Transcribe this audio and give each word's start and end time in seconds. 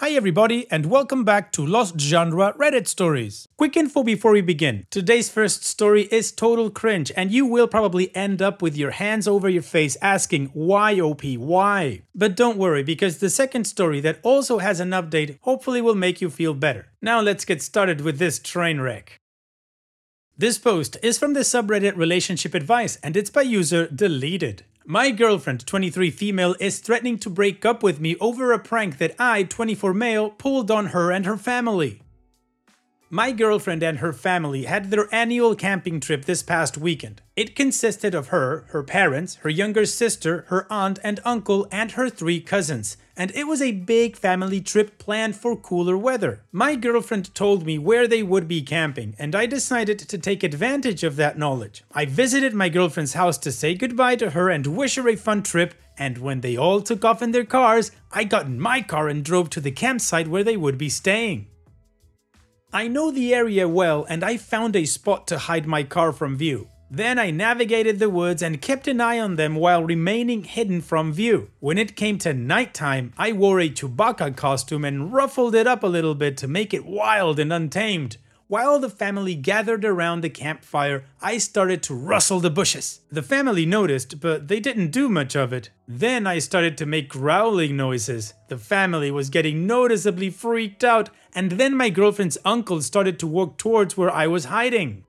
Hi, 0.00 0.10
everybody, 0.10 0.70
and 0.70 0.86
welcome 0.86 1.24
back 1.24 1.50
to 1.50 1.66
Lost 1.66 1.98
Genre 1.98 2.54
Reddit 2.56 2.86
Stories. 2.86 3.48
Quick 3.56 3.76
info 3.76 4.04
before 4.04 4.30
we 4.30 4.40
begin. 4.40 4.86
Today's 4.90 5.28
first 5.28 5.64
story 5.64 6.02
is 6.12 6.30
total 6.30 6.70
cringe, 6.70 7.10
and 7.16 7.32
you 7.32 7.44
will 7.44 7.66
probably 7.66 8.14
end 8.14 8.40
up 8.40 8.62
with 8.62 8.76
your 8.76 8.92
hands 8.92 9.26
over 9.26 9.48
your 9.48 9.64
face 9.64 9.96
asking, 10.00 10.50
why, 10.54 11.00
OP, 11.00 11.24
why? 11.24 12.02
But 12.14 12.36
don't 12.36 12.58
worry, 12.58 12.84
because 12.84 13.18
the 13.18 13.28
second 13.28 13.64
story 13.64 13.98
that 14.02 14.20
also 14.22 14.58
has 14.58 14.78
an 14.78 14.90
update 14.90 15.36
hopefully 15.42 15.82
will 15.82 15.96
make 15.96 16.20
you 16.20 16.30
feel 16.30 16.54
better. 16.54 16.86
Now 17.02 17.20
let's 17.20 17.44
get 17.44 17.60
started 17.60 18.00
with 18.02 18.18
this 18.18 18.38
train 18.38 18.80
wreck. 18.80 19.17
This 20.40 20.56
post 20.56 20.96
is 21.02 21.18
from 21.18 21.32
the 21.32 21.40
subreddit 21.40 21.96
Relationship 21.96 22.54
Advice, 22.54 22.96
and 23.02 23.16
it's 23.16 23.28
by 23.28 23.42
user 23.42 23.88
Deleted. 23.88 24.62
My 24.86 25.10
girlfriend, 25.10 25.66
23 25.66 26.12
female, 26.12 26.54
is 26.60 26.78
threatening 26.78 27.18
to 27.18 27.28
break 27.28 27.66
up 27.66 27.82
with 27.82 27.98
me 27.98 28.14
over 28.20 28.52
a 28.52 28.60
prank 28.60 28.98
that 28.98 29.16
I, 29.18 29.42
24 29.42 29.92
male, 29.94 30.30
pulled 30.30 30.70
on 30.70 30.86
her 30.86 31.10
and 31.10 31.26
her 31.26 31.36
family. 31.36 32.02
My 33.10 33.32
girlfriend 33.32 33.82
and 33.82 33.98
her 33.98 34.12
family 34.12 34.66
had 34.66 34.92
their 34.92 35.12
annual 35.12 35.56
camping 35.56 35.98
trip 35.98 36.24
this 36.24 36.44
past 36.44 36.78
weekend. 36.78 37.20
It 37.34 37.56
consisted 37.56 38.14
of 38.14 38.28
her, 38.28 38.66
her 38.68 38.84
parents, 38.84 39.36
her 39.36 39.50
younger 39.50 39.86
sister, 39.86 40.44
her 40.50 40.68
aunt 40.70 41.00
and 41.02 41.18
uncle, 41.24 41.66
and 41.72 41.90
her 41.92 42.08
three 42.08 42.40
cousins. 42.40 42.96
And 43.18 43.32
it 43.34 43.48
was 43.48 43.60
a 43.60 43.72
big 43.72 44.16
family 44.16 44.60
trip 44.60 44.96
planned 44.96 45.34
for 45.34 45.56
cooler 45.56 45.98
weather. 45.98 46.42
My 46.52 46.76
girlfriend 46.76 47.34
told 47.34 47.66
me 47.66 47.76
where 47.76 48.06
they 48.06 48.22
would 48.22 48.46
be 48.46 48.62
camping, 48.62 49.16
and 49.18 49.34
I 49.34 49.44
decided 49.44 49.98
to 49.98 50.18
take 50.18 50.44
advantage 50.44 51.02
of 51.02 51.16
that 51.16 51.36
knowledge. 51.36 51.82
I 51.92 52.04
visited 52.04 52.54
my 52.54 52.68
girlfriend's 52.68 53.14
house 53.14 53.36
to 53.38 53.50
say 53.50 53.74
goodbye 53.74 54.14
to 54.16 54.30
her 54.30 54.48
and 54.48 54.68
wish 54.68 54.94
her 54.94 55.08
a 55.08 55.16
fun 55.16 55.42
trip, 55.42 55.74
and 55.98 56.18
when 56.18 56.42
they 56.42 56.56
all 56.56 56.80
took 56.80 57.04
off 57.04 57.20
in 57.20 57.32
their 57.32 57.44
cars, 57.44 57.90
I 58.12 58.22
got 58.22 58.46
in 58.46 58.60
my 58.60 58.82
car 58.82 59.08
and 59.08 59.24
drove 59.24 59.50
to 59.50 59.60
the 59.60 59.72
campsite 59.72 60.28
where 60.28 60.44
they 60.44 60.56
would 60.56 60.78
be 60.78 60.88
staying. 60.88 61.48
I 62.72 62.86
know 62.86 63.10
the 63.10 63.34
area 63.34 63.66
well 63.66 64.04
and 64.08 64.22
I 64.22 64.36
found 64.36 64.76
a 64.76 64.84
spot 64.84 65.26
to 65.28 65.38
hide 65.38 65.66
my 65.66 65.82
car 65.82 66.12
from 66.12 66.36
view. 66.36 66.68
Then 66.90 67.18
I 67.18 67.30
navigated 67.30 67.98
the 67.98 68.08
woods 68.08 68.42
and 68.42 68.62
kept 68.62 68.88
an 68.88 69.00
eye 69.00 69.20
on 69.20 69.36
them 69.36 69.56
while 69.56 69.84
remaining 69.84 70.44
hidden 70.44 70.80
from 70.80 71.12
view. 71.12 71.50
When 71.60 71.76
it 71.76 71.96
came 71.96 72.16
to 72.18 72.32
nighttime, 72.32 73.12
I 73.18 73.32
wore 73.32 73.60
a 73.60 73.68
Chewbacca 73.68 74.36
costume 74.36 74.84
and 74.86 75.12
ruffled 75.12 75.54
it 75.54 75.66
up 75.66 75.82
a 75.82 75.86
little 75.88 76.14
bit 76.14 76.38
to 76.38 76.48
make 76.48 76.72
it 76.72 76.86
wild 76.86 77.38
and 77.38 77.52
untamed. 77.52 78.16
While 78.46 78.78
the 78.78 78.88
family 78.88 79.34
gathered 79.34 79.84
around 79.84 80.22
the 80.22 80.30
campfire, 80.30 81.04
I 81.20 81.36
started 81.36 81.82
to 81.82 81.94
rustle 81.94 82.40
the 82.40 82.48
bushes. 82.48 83.00
The 83.10 83.20
family 83.20 83.66
noticed, 83.66 84.20
but 84.20 84.48
they 84.48 84.58
didn't 84.58 84.90
do 84.90 85.10
much 85.10 85.36
of 85.36 85.52
it. 85.52 85.68
Then 85.86 86.26
I 86.26 86.38
started 86.38 86.78
to 86.78 86.86
make 86.86 87.10
growling 87.10 87.76
noises. 87.76 88.32
The 88.48 88.56
family 88.56 89.10
was 89.10 89.28
getting 89.28 89.66
noticeably 89.66 90.30
freaked 90.30 90.82
out, 90.82 91.10
and 91.34 91.52
then 91.52 91.76
my 91.76 91.90
girlfriend's 91.90 92.38
uncle 92.42 92.80
started 92.80 93.18
to 93.18 93.26
walk 93.26 93.58
towards 93.58 93.98
where 93.98 94.10
I 94.10 94.26
was 94.26 94.46
hiding. 94.46 95.04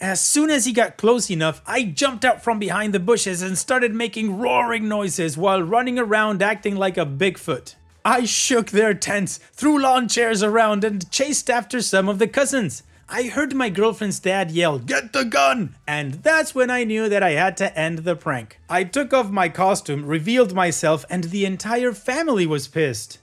As 0.00 0.20
soon 0.20 0.50
as 0.50 0.64
he 0.64 0.72
got 0.72 0.96
close 0.96 1.30
enough, 1.30 1.62
I 1.66 1.84
jumped 1.84 2.24
out 2.24 2.42
from 2.42 2.58
behind 2.58 2.92
the 2.92 3.00
bushes 3.00 3.42
and 3.42 3.56
started 3.56 3.94
making 3.94 4.38
roaring 4.38 4.88
noises 4.88 5.38
while 5.38 5.62
running 5.62 5.98
around 5.98 6.42
acting 6.42 6.76
like 6.76 6.98
a 6.98 7.06
Bigfoot. 7.06 7.76
I 8.04 8.24
shook 8.24 8.70
their 8.70 8.92
tents, 8.92 9.38
threw 9.52 9.80
lawn 9.80 10.08
chairs 10.08 10.42
around, 10.42 10.84
and 10.84 11.10
chased 11.10 11.48
after 11.48 11.80
some 11.80 12.08
of 12.08 12.18
the 12.18 12.28
cousins. 12.28 12.82
I 13.08 13.24
heard 13.24 13.54
my 13.54 13.68
girlfriend's 13.68 14.18
dad 14.18 14.50
yell, 14.50 14.78
Get 14.78 15.12
the 15.12 15.24
gun! 15.24 15.76
And 15.86 16.14
that's 16.14 16.54
when 16.54 16.70
I 16.70 16.84
knew 16.84 17.08
that 17.08 17.22
I 17.22 17.30
had 17.30 17.56
to 17.58 17.78
end 17.78 17.98
the 17.98 18.16
prank. 18.16 18.58
I 18.68 18.84
took 18.84 19.12
off 19.12 19.30
my 19.30 19.48
costume, 19.48 20.04
revealed 20.06 20.54
myself, 20.54 21.04
and 21.08 21.24
the 21.24 21.44
entire 21.44 21.92
family 21.92 22.46
was 22.46 22.68
pissed. 22.68 23.18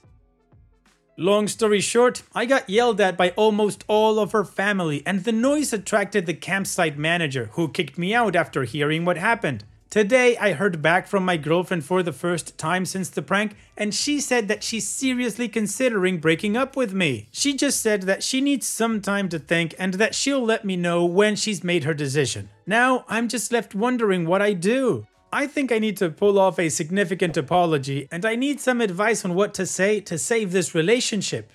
Long 1.18 1.46
story 1.46 1.80
short, 1.80 2.22
I 2.34 2.46
got 2.46 2.70
yelled 2.70 2.98
at 2.98 3.18
by 3.18 3.30
almost 3.30 3.84
all 3.86 4.18
of 4.18 4.32
her 4.32 4.44
family, 4.44 5.02
and 5.04 5.24
the 5.24 5.32
noise 5.32 5.70
attracted 5.74 6.24
the 6.24 6.32
campsite 6.32 6.96
manager, 6.96 7.50
who 7.52 7.68
kicked 7.68 7.98
me 7.98 8.14
out 8.14 8.34
after 8.34 8.64
hearing 8.64 9.04
what 9.04 9.18
happened. 9.18 9.64
Today, 9.90 10.38
I 10.38 10.52
heard 10.52 10.80
back 10.80 11.06
from 11.06 11.22
my 11.22 11.36
girlfriend 11.36 11.84
for 11.84 12.02
the 12.02 12.14
first 12.14 12.56
time 12.56 12.86
since 12.86 13.10
the 13.10 13.20
prank, 13.20 13.56
and 13.76 13.94
she 13.94 14.20
said 14.20 14.48
that 14.48 14.64
she's 14.64 14.88
seriously 14.88 15.48
considering 15.48 16.16
breaking 16.16 16.56
up 16.56 16.76
with 16.76 16.94
me. 16.94 17.28
She 17.30 17.54
just 17.54 17.82
said 17.82 18.04
that 18.04 18.22
she 18.22 18.40
needs 18.40 18.66
some 18.66 19.02
time 19.02 19.28
to 19.28 19.38
think 19.38 19.74
and 19.78 19.92
that 19.94 20.14
she'll 20.14 20.42
let 20.42 20.64
me 20.64 20.76
know 20.76 21.04
when 21.04 21.36
she's 21.36 21.62
made 21.62 21.84
her 21.84 21.92
decision. 21.92 22.48
Now, 22.66 23.04
I'm 23.06 23.28
just 23.28 23.52
left 23.52 23.74
wondering 23.74 24.24
what 24.24 24.40
I 24.40 24.54
do. 24.54 25.06
I 25.34 25.46
think 25.46 25.72
I 25.72 25.78
need 25.78 25.96
to 25.96 26.10
pull 26.10 26.38
off 26.38 26.58
a 26.58 26.68
significant 26.68 27.38
apology, 27.38 28.06
and 28.12 28.26
I 28.26 28.36
need 28.36 28.60
some 28.60 28.82
advice 28.82 29.24
on 29.24 29.34
what 29.34 29.54
to 29.54 29.64
say 29.64 29.98
to 30.00 30.18
save 30.18 30.52
this 30.52 30.74
relationship. 30.74 31.52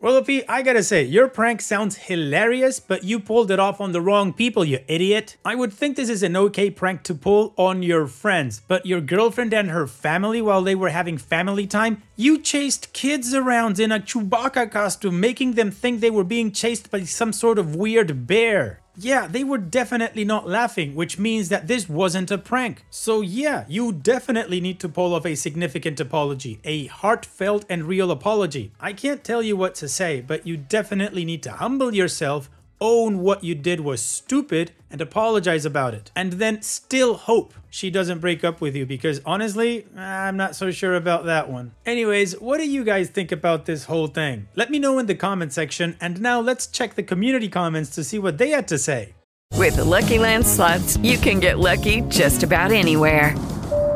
Well, 0.00 0.24
I 0.48 0.62
gotta 0.62 0.82
say, 0.82 1.04
your 1.04 1.28
prank 1.28 1.60
sounds 1.60 1.96
hilarious, 1.96 2.80
but 2.80 3.04
you 3.04 3.18
pulled 3.18 3.50
it 3.52 3.60
off 3.60 3.80
on 3.80 3.92
the 3.92 4.00
wrong 4.00 4.32
people, 4.32 4.64
you 4.64 4.80
idiot. 4.88 5.36
I 5.44 5.54
would 5.54 5.72
think 5.72 5.96
this 5.96 6.10
is 6.10 6.24
an 6.24 6.36
okay 6.36 6.68
prank 6.68 7.04
to 7.04 7.14
pull 7.14 7.54
on 7.56 7.84
your 7.84 8.06
friends, 8.08 8.60
but 8.66 8.84
your 8.84 9.00
girlfriend 9.00 9.54
and 9.54 9.70
her 9.70 9.86
family 9.86 10.42
while 10.42 10.62
they 10.62 10.74
were 10.74 10.90
having 10.90 11.18
family 11.18 11.66
time, 11.66 12.02
you 12.16 12.38
chased 12.38 12.92
kids 12.92 13.32
around 13.32 13.78
in 13.78 13.92
a 13.92 14.00
Chewbacca 14.00 14.70
costume, 14.70 15.18
making 15.20 15.52
them 15.52 15.70
think 15.70 16.00
they 16.00 16.10
were 16.10 16.24
being 16.24 16.50
chased 16.50 16.90
by 16.90 17.04
some 17.04 17.32
sort 17.32 17.58
of 17.58 17.76
weird 17.76 18.26
bear. 18.26 18.80
Yeah, 18.98 19.26
they 19.26 19.44
were 19.44 19.58
definitely 19.58 20.24
not 20.24 20.48
laughing, 20.48 20.94
which 20.94 21.18
means 21.18 21.50
that 21.50 21.66
this 21.66 21.86
wasn't 21.86 22.30
a 22.30 22.38
prank. 22.38 22.84
So 22.88 23.20
yeah, 23.20 23.66
you 23.68 23.92
definitely 23.92 24.60
need 24.60 24.80
to 24.80 24.88
pull 24.88 25.14
off 25.14 25.26
a 25.26 25.34
significant 25.34 26.00
apology, 26.00 26.60
a 26.64 26.86
heartfelt 26.86 27.66
and 27.68 27.84
real 27.84 28.10
apology. 28.10 28.72
I 28.80 28.94
can't 28.94 29.22
tell 29.22 29.42
you 29.42 29.54
what 29.54 29.74
to 29.76 29.88
say, 29.88 30.22
but 30.22 30.46
you 30.46 30.56
definitely 30.56 31.26
need 31.26 31.42
to 31.42 31.52
humble 31.52 31.94
yourself, 31.94 32.48
own 32.80 33.20
what 33.20 33.44
you 33.44 33.54
did 33.54 33.80
was 33.80 34.02
stupid, 34.02 34.72
and 34.90 35.00
apologize 35.00 35.64
about 35.64 35.94
it. 35.94 36.10
And 36.14 36.34
then 36.34 36.62
still 36.62 37.14
hope 37.14 37.54
she 37.68 37.90
doesn't 37.90 38.20
break 38.20 38.44
up 38.44 38.60
with 38.60 38.76
you 38.76 38.86
because 38.86 39.20
honestly, 39.26 39.86
I'm 39.96 40.36
not 40.36 40.56
so 40.56 40.70
sure 40.70 40.94
about 40.94 41.24
that 41.26 41.50
one. 41.50 41.72
Anyways, 41.84 42.40
what 42.40 42.58
do 42.58 42.68
you 42.68 42.84
guys 42.84 43.08
think 43.10 43.32
about 43.32 43.66
this 43.66 43.84
whole 43.84 44.06
thing? 44.06 44.48
Let 44.54 44.70
me 44.70 44.78
know 44.78 44.98
in 44.98 45.06
the 45.06 45.14
comment 45.14 45.52
section, 45.52 45.96
and 46.00 46.20
now 46.20 46.40
let's 46.40 46.66
check 46.66 46.94
the 46.94 47.02
community 47.02 47.48
comments 47.48 47.90
to 47.96 48.04
see 48.04 48.18
what 48.18 48.38
they 48.38 48.50
had 48.50 48.68
to 48.68 48.78
say. 48.78 49.14
With 49.54 49.76
the 49.76 49.84
Lucky 49.84 50.18
Land 50.18 50.46
slots, 50.46 50.96
you 50.98 51.18
can 51.18 51.40
get 51.40 51.58
lucky 51.58 52.02
just 52.02 52.42
about 52.42 52.72
anywhere. 52.72 53.34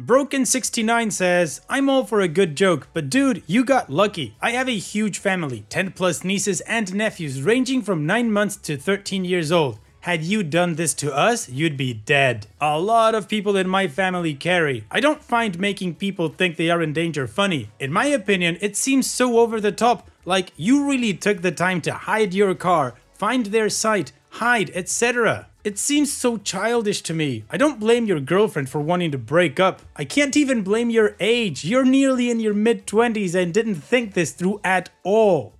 Broken69 0.00 1.10
says, 1.10 1.60
I'm 1.68 1.88
all 1.88 2.04
for 2.04 2.20
a 2.20 2.28
good 2.28 2.56
joke, 2.56 2.86
but 2.94 3.10
dude, 3.10 3.42
you 3.48 3.64
got 3.64 3.90
lucky. 3.90 4.36
I 4.40 4.52
have 4.52 4.68
a 4.68 4.78
huge 4.78 5.18
family, 5.18 5.64
10 5.70 5.90
plus 5.90 6.22
nieces 6.22 6.60
and 6.60 6.94
nephews 6.94 7.42
ranging 7.42 7.82
from 7.82 8.06
9 8.06 8.30
months 8.30 8.54
to 8.58 8.76
13 8.76 9.24
years 9.24 9.50
old. 9.50 9.80
Had 10.02 10.22
you 10.22 10.44
done 10.44 10.76
this 10.76 10.94
to 10.94 11.12
us, 11.12 11.48
you'd 11.48 11.76
be 11.76 11.94
dead. 11.94 12.46
A 12.60 12.78
lot 12.78 13.16
of 13.16 13.28
people 13.28 13.56
in 13.56 13.68
my 13.68 13.88
family 13.88 14.34
carry. 14.34 14.84
I 14.88 15.00
don't 15.00 15.20
find 15.20 15.58
making 15.58 15.96
people 15.96 16.28
think 16.28 16.56
they 16.56 16.70
are 16.70 16.80
in 16.80 16.92
danger 16.92 17.26
funny. 17.26 17.70
In 17.80 17.92
my 17.92 18.06
opinion, 18.06 18.56
it 18.60 18.76
seems 18.76 19.10
so 19.10 19.40
over 19.40 19.60
the 19.60 19.72
top, 19.72 20.08
like 20.24 20.52
you 20.56 20.88
really 20.88 21.12
took 21.12 21.42
the 21.42 21.50
time 21.50 21.80
to 21.80 21.92
hide 21.92 22.32
your 22.32 22.54
car, 22.54 22.94
find 23.14 23.46
their 23.46 23.68
site, 23.68 24.12
hide, 24.30 24.70
etc. 24.74 25.47
It 25.64 25.76
seems 25.76 26.12
so 26.12 26.36
childish 26.38 27.02
to 27.02 27.14
me. 27.14 27.44
I 27.50 27.56
don't 27.56 27.80
blame 27.80 28.06
your 28.06 28.20
girlfriend 28.20 28.70
for 28.70 28.80
wanting 28.80 29.10
to 29.10 29.18
break 29.18 29.58
up. 29.58 29.82
I 29.96 30.04
can't 30.04 30.36
even 30.36 30.62
blame 30.62 30.88
your 30.88 31.16
age. 31.18 31.64
You're 31.64 31.84
nearly 31.84 32.30
in 32.30 32.38
your 32.38 32.54
mid 32.54 32.86
20s 32.86 33.34
and 33.34 33.52
didn't 33.52 33.76
think 33.76 34.14
this 34.14 34.32
through 34.32 34.60
at 34.62 34.90
all. 35.02 35.54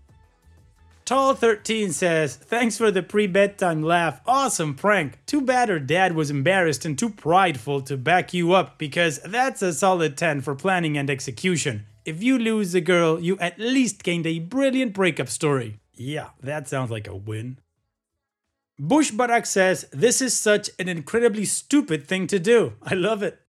Tall13 1.05 1.93
says, 1.93 2.37
Thanks 2.37 2.77
for 2.77 2.91
the 2.91 3.03
pre 3.03 3.27
bedtime 3.27 3.83
laugh. 3.83 4.21
Awesome 4.27 4.75
prank. 4.75 5.19
Too 5.27 5.41
bad 5.41 5.69
her 5.69 5.81
dad 5.81 6.15
was 6.15 6.31
embarrassed 6.31 6.85
and 6.85 6.99
too 6.99 7.11
prideful 7.11 7.81
to 7.83 7.97
back 7.97 8.33
you 8.33 8.53
up 8.53 8.79
because 8.79 9.19
that's 9.25 9.63
a 9.63 9.73
solid 9.73 10.17
10 10.17 10.43
for 10.43 10.55
planning 10.55 10.97
and 10.97 11.11
execution. 11.11 11.87
If 12.05 12.23
you 12.23 12.39
lose 12.39 12.73
the 12.73 12.81
girl, 12.81 13.19
you 13.21 13.37
at 13.39 13.59
least 13.59 14.05
gained 14.05 14.27
a 14.27 14.39
brilliant 14.39 14.93
breakup 14.93 15.29
story. 15.29 15.81
Yeah, 15.95 16.29
that 16.43 16.69
sounds 16.69 16.91
like 16.91 17.09
a 17.09 17.17
win. 17.17 17.59
Bush 18.79 19.11
Barak 19.11 19.47
says, 19.47 19.87
This 19.93 20.23
is 20.23 20.37
such 20.37 20.71
an 20.79 20.89
incredibly 20.89 21.45
stupid 21.45 22.07
thing 22.07 22.27
to 22.29 22.39
do. 22.39 22.75
I 22.83 22.95
love 22.95 23.23
it. 23.23 23.41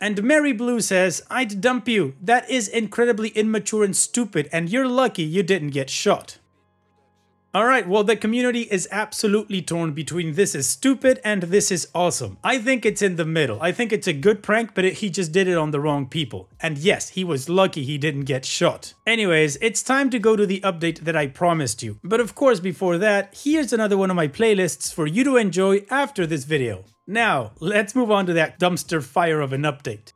And 0.00 0.22
Mary 0.22 0.52
Blue 0.52 0.80
says, 0.80 1.22
I'd 1.30 1.60
dump 1.60 1.88
you. 1.88 2.14
That 2.20 2.48
is 2.50 2.68
incredibly 2.68 3.30
immature 3.30 3.84
and 3.84 3.96
stupid, 3.96 4.48
and 4.52 4.68
you're 4.68 4.88
lucky 4.88 5.22
you 5.22 5.42
didn't 5.42 5.70
get 5.70 5.90
shot. 5.90 6.38
Alright, 7.52 7.88
well, 7.88 8.04
the 8.04 8.14
community 8.14 8.68
is 8.70 8.86
absolutely 8.92 9.60
torn 9.60 9.90
between 9.92 10.34
this 10.34 10.54
is 10.54 10.68
stupid 10.68 11.18
and 11.24 11.42
this 11.42 11.72
is 11.72 11.88
awesome. 11.92 12.38
I 12.44 12.58
think 12.58 12.86
it's 12.86 13.02
in 13.02 13.16
the 13.16 13.24
middle. 13.24 13.60
I 13.60 13.72
think 13.72 13.92
it's 13.92 14.06
a 14.06 14.12
good 14.12 14.40
prank, 14.40 14.72
but 14.72 14.84
it, 14.84 14.98
he 14.98 15.10
just 15.10 15.32
did 15.32 15.48
it 15.48 15.58
on 15.58 15.72
the 15.72 15.80
wrong 15.80 16.06
people. 16.06 16.48
And 16.60 16.78
yes, 16.78 17.08
he 17.08 17.24
was 17.24 17.48
lucky 17.48 17.82
he 17.82 17.98
didn't 17.98 18.26
get 18.26 18.44
shot. 18.44 18.94
Anyways, 19.04 19.56
it's 19.56 19.82
time 19.82 20.10
to 20.10 20.20
go 20.20 20.36
to 20.36 20.46
the 20.46 20.60
update 20.60 21.00
that 21.00 21.16
I 21.16 21.26
promised 21.26 21.82
you. 21.82 21.98
But 22.04 22.20
of 22.20 22.36
course, 22.36 22.60
before 22.60 22.98
that, 22.98 23.36
here's 23.42 23.72
another 23.72 23.98
one 23.98 24.10
of 24.10 24.16
my 24.16 24.28
playlists 24.28 24.94
for 24.94 25.08
you 25.08 25.24
to 25.24 25.36
enjoy 25.36 25.84
after 25.90 26.28
this 26.28 26.44
video. 26.44 26.84
Now, 27.08 27.50
let's 27.58 27.96
move 27.96 28.12
on 28.12 28.26
to 28.26 28.32
that 28.34 28.60
dumpster 28.60 29.02
fire 29.02 29.40
of 29.40 29.52
an 29.52 29.62
update. 29.62 30.12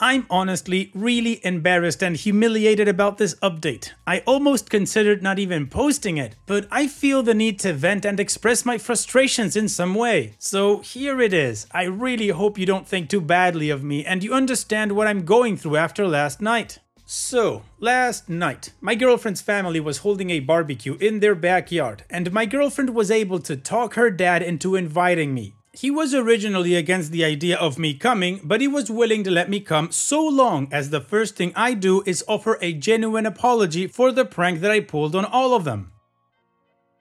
I'm 0.00 0.26
honestly 0.30 0.92
really 0.94 1.44
embarrassed 1.44 2.04
and 2.04 2.14
humiliated 2.14 2.86
about 2.86 3.18
this 3.18 3.34
update. 3.36 3.90
I 4.06 4.20
almost 4.20 4.70
considered 4.70 5.24
not 5.24 5.40
even 5.40 5.66
posting 5.66 6.18
it, 6.18 6.36
but 6.46 6.68
I 6.70 6.86
feel 6.86 7.24
the 7.24 7.34
need 7.34 7.58
to 7.60 7.72
vent 7.72 8.04
and 8.04 8.20
express 8.20 8.64
my 8.64 8.78
frustrations 8.78 9.56
in 9.56 9.68
some 9.68 9.96
way. 9.96 10.34
So 10.38 10.78
here 10.78 11.20
it 11.20 11.32
is. 11.32 11.66
I 11.72 11.82
really 11.84 12.28
hope 12.28 12.58
you 12.58 12.66
don't 12.66 12.86
think 12.86 13.08
too 13.08 13.20
badly 13.20 13.70
of 13.70 13.82
me 13.82 14.04
and 14.04 14.22
you 14.22 14.32
understand 14.32 14.92
what 14.92 15.08
I'm 15.08 15.24
going 15.24 15.56
through 15.56 15.76
after 15.76 16.06
last 16.06 16.40
night. 16.40 16.78
So, 17.10 17.62
last 17.80 18.28
night, 18.28 18.72
my 18.82 18.94
girlfriend's 18.94 19.40
family 19.40 19.80
was 19.80 19.98
holding 19.98 20.28
a 20.28 20.40
barbecue 20.40 20.98
in 21.00 21.20
their 21.20 21.34
backyard, 21.34 22.04
and 22.10 22.30
my 22.32 22.44
girlfriend 22.44 22.90
was 22.90 23.10
able 23.10 23.38
to 23.38 23.56
talk 23.56 23.94
her 23.94 24.10
dad 24.10 24.42
into 24.42 24.76
inviting 24.76 25.32
me. 25.32 25.54
He 25.80 25.92
was 25.92 26.12
originally 26.12 26.74
against 26.74 27.12
the 27.12 27.24
idea 27.24 27.56
of 27.56 27.78
me 27.78 27.94
coming, 27.94 28.40
but 28.42 28.60
he 28.60 28.66
was 28.66 28.90
willing 28.90 29.22
to 29.22 29.30
let 29.30 29.48
me 29.48 29.60
come 29.60 29.92
so 29.92 30.26
long 30.26 30.66
as 30.72 30.90
the 30.90 31.00
first 31.00 31.36
thing 31.36 31.52
I 31.54 31.74
do 31.74 32.02
is 32.04 32.24
offer 32.26 32.58
a 32.60 32.72
genuine 32.72 33.26
apology 33.26 33.86
for 33.86 34.10
the 34.10 34.24
prank 34.24 34.60
that 34.60 34.72
I 34.72 34.80
pulled 34.80 35.14
on 35.14 35.24
all 35.24 35.54
of 35.54 35.62
them. 35.62 35.92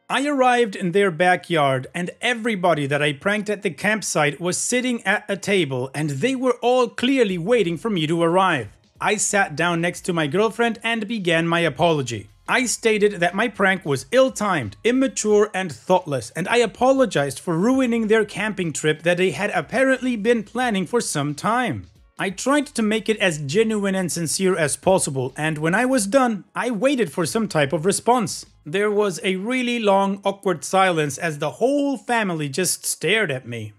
I 0.08 0.28
arrived 0.28 0.76
in 0.76 0.92
their 0.92 1.10
backyard 1.10 1.88
and 1.96 2.12
everybody 2.22 2.86
that 2.86 3.02
I 3.02 3.14
pranked 3.14 3.50
at 3.50 3.64
the 3.64 3.72
campsite 3.72 4.40
was 4.40 4.60
sitting 4.60 5.04
at 5.08 5.26
a 5.28 5.38
table 5.38 5.90
and 5.96 6.12
they 6.12 6.36
were 6.36 6.60
all 6.62 6.88
clearly 6.88 7.40
waiting 7.40 7.78
for 7.78 7.90
me 7.90 8.06
to 8.06 8.22
arrive. 8.22 8.70
I 9.02 9.18
sat 9.18 9.56
down 9.56 9.82
next 9.82 10.02
to 10.02 10.14
my 10.14 10.28
girlfriend 10.28 10.80
and 10.84 11.08
began 11.08 11.48
my 11.48 11.62
apology. 11.62 12.30
I 12.50 12.66
stated 12.66 13.20
that 13.20 13.36
my 13.36 13.50
prank 13.50 13.86
was 13.86 14.06
ill 14.12 14.32
timed, 14.32 14.78
immature, 14.86 15.52
and 15.54 15.70
thoughtless, 15.70 16.32
and 16.32 16.48
I 16.48 16.58
apologized 16.58 17.40
for 17.40 17.58
ruining 17.58 18.08
their 18.08 18.24
camping 18.24 18.72
trip 18.72 19.04
that 19.04 19.18
they 19.18 19.32
had 19.32 19.52
apparently 19.52 20.16
been 20.16 20.44
planning 20.44 20.86
for 20.86 21.02
some 21.02 21.36
time. 21.36 21.88
I 22.18 22.30
tried 22.30 22.66
to 22.68 22.82
make 22.82 23.10
it 23.10 23.18
as 23.18 23.38
genuine 23.38 23.96
and 23.96 24.12
sincere 24.12 24.58
as 24.58 24.78
possible, 24.78 25.34
and 25.36 25.58
when 25.58 25.76
I 25.76 25.86
was 25.86 26.08
done, 26.08 26.46
I 26.56 26.72
waited 26.72 27.12
for 27.12 27.26
some 27.26 27.48
type 27.48 27.74
of 27.74 27.86
response. 27.86 28.46
There 28.66 28.90
was 28.90 29.20
a 29.24 29.36
really 29.36 29.78
long, 29.80 30.22
awkward 30.24 30.64
silence 30.64 31.18
as 31.18 31.40
the 31.40 31.52
whole 31.52 31.98
family 31.98 32.50
just 32.50 32.86
stared 32.86 33.30
at 33.30 33.48
me. 33.48 33.74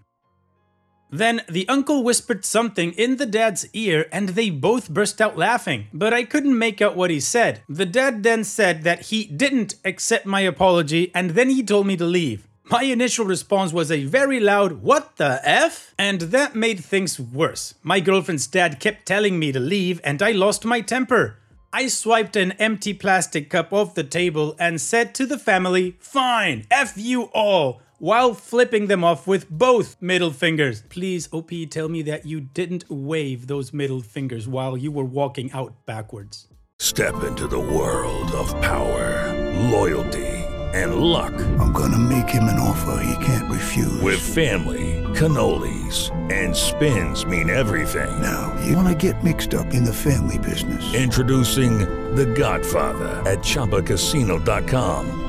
Then 1.11 1.41
the 1.49 1.67
uncle 1.67 2.03
whispered 2.03 2.45
something 2.45 2.91
in 2.93 3.17
the 3.17 3.25
dad's 3.25 3.67
ear 3.73 4.07
and 4.11 4.29
they 4.29 4.49
both 4.49 4.89
burst 4.89 5.19
out 5.19 5.37
laughing, 5.37 5.87
but 5.91 6.13
I 6.13 6.23
couldn't 6.23 6.57
make 6.57 6.81
out 6.81 6.95
what 6.95 7.09
he 7.09 7.19
said. 7.19 7.61
The 7.67 7.85
dad 7.85 8.23
then 8.23 8.43
said 8.43 8.83
that 8.83 9.07
he 9.07 9.25
didn't 9.25 9.75
accept 9.83 10.25
my 10.25 10.41
apology 10.41 11.11
and 11.15 11.31
then 11.31 11.49
he 11.49 11.63
told 11.63 11.87
me 11.87 11.97
to 11.97 12.05
leave. 12.05 12.47
My 12.65 12.83
initial 12.83 13.25
response 13.25 13.73
was 13.73 13.89
a 13.89 14.03
very 14.03 14.39
loud, 14.39 14.83
what 14.83 15.15
the 15.15 15.41
F? 15.43 15.95
And 15.97 16.21
that 16.21 16.55
made 16.55 16.79
things 16.79 17.19
worse. 17.19 17.73
My 17.81 17.99
girlfriend's 17.99 18.45
dad 18.45 18.79
kept 18.79 19.07
telling 19.07 19.39
me 19.39 19.51
to 19.51 19.59
leave 19.59 19.99
and 20.03 20.21
I 20.21 20.33
lost 20.33 20.65
my 20.65 20.81
temper. 20.81 21.39
I 21.73 21.87
swiped 21.87 22.35
an 22.35 22.51
empty 22.53 22.93
plastic 22.93 23.49
cup 23.49 23.73
off 23.73 23.95
the 23.95 24.03
table 24.03 24.55
and 24.59 24.79
said 24.79 25.15
to 25.15 25.25
the 25.25 25.39
family, 25.39 25.97
Fine, 25.99 26.67
F 26.69 26.93
you 26.95 27.23
all 27.33 27.81
while 27.99 28.33
flipping 28.33 28.87
them 28.87 29.03
off 29.03 29.27
with 29.27 29.49
both 29.49 30.01
middle 30.01 30.31
fingers. 30.31 30.83
Please, 30.89 31.29
OP, 31.31 31.51
tell 31.69 31.89
me 31.89 32.01
that 32.03 32.25
you 32.25 32.41
didn't 32.41 32.89
wave 32.89 33.47
those 33.47 33.73
middle 33.73 34.01
fingers 34.01 34.47
while 34.47 34.75
you 34.75 34.91
were 34.91 35.05
walking 35.05 35.51
out 35.51 35.85
backwards. 35.85 36.47
Step 36.79 37.23
into 37.23 37.45
the 37.45 37.59
world 37.59 38.31
of 38.31 38.49
power, 38.61 39.35
loyalty, 39.69 40.25
and 40.73 40.95
luck. 40.95 41.33
I'm 41.59 41.73
gonna 41.73 41.97
make 41.97 42.29
him 42.29 42.43
an 42.43 42.57
offer 42.57 43.03
he 43.03 43.25
can't 43.25 43.51
refuse. 43.51 44.01
With 44.01 44.19
family, 44.19 45.03
cannolis, 45.13 46.09
and 46.31 46.55
spins 46.55 47.25
mean 47.25 47.49
everything. 47.49 48.21
Now, 48.21 48.55
you 48.65 48.77
wanna 48.77 48.95
get 48.95 49.23
mixed 49.23 49.53
up 49.53 49.73
in 49.73 49.83
the 49.83 49.93
family 49.93 50.37
business. 50.37 50.93
Introducing 50.93 51.79
The 52.15 52.27
Godfather 52.27 53.09
at 53.29 53.39
ChumbaCasino.com. 53.39 55.28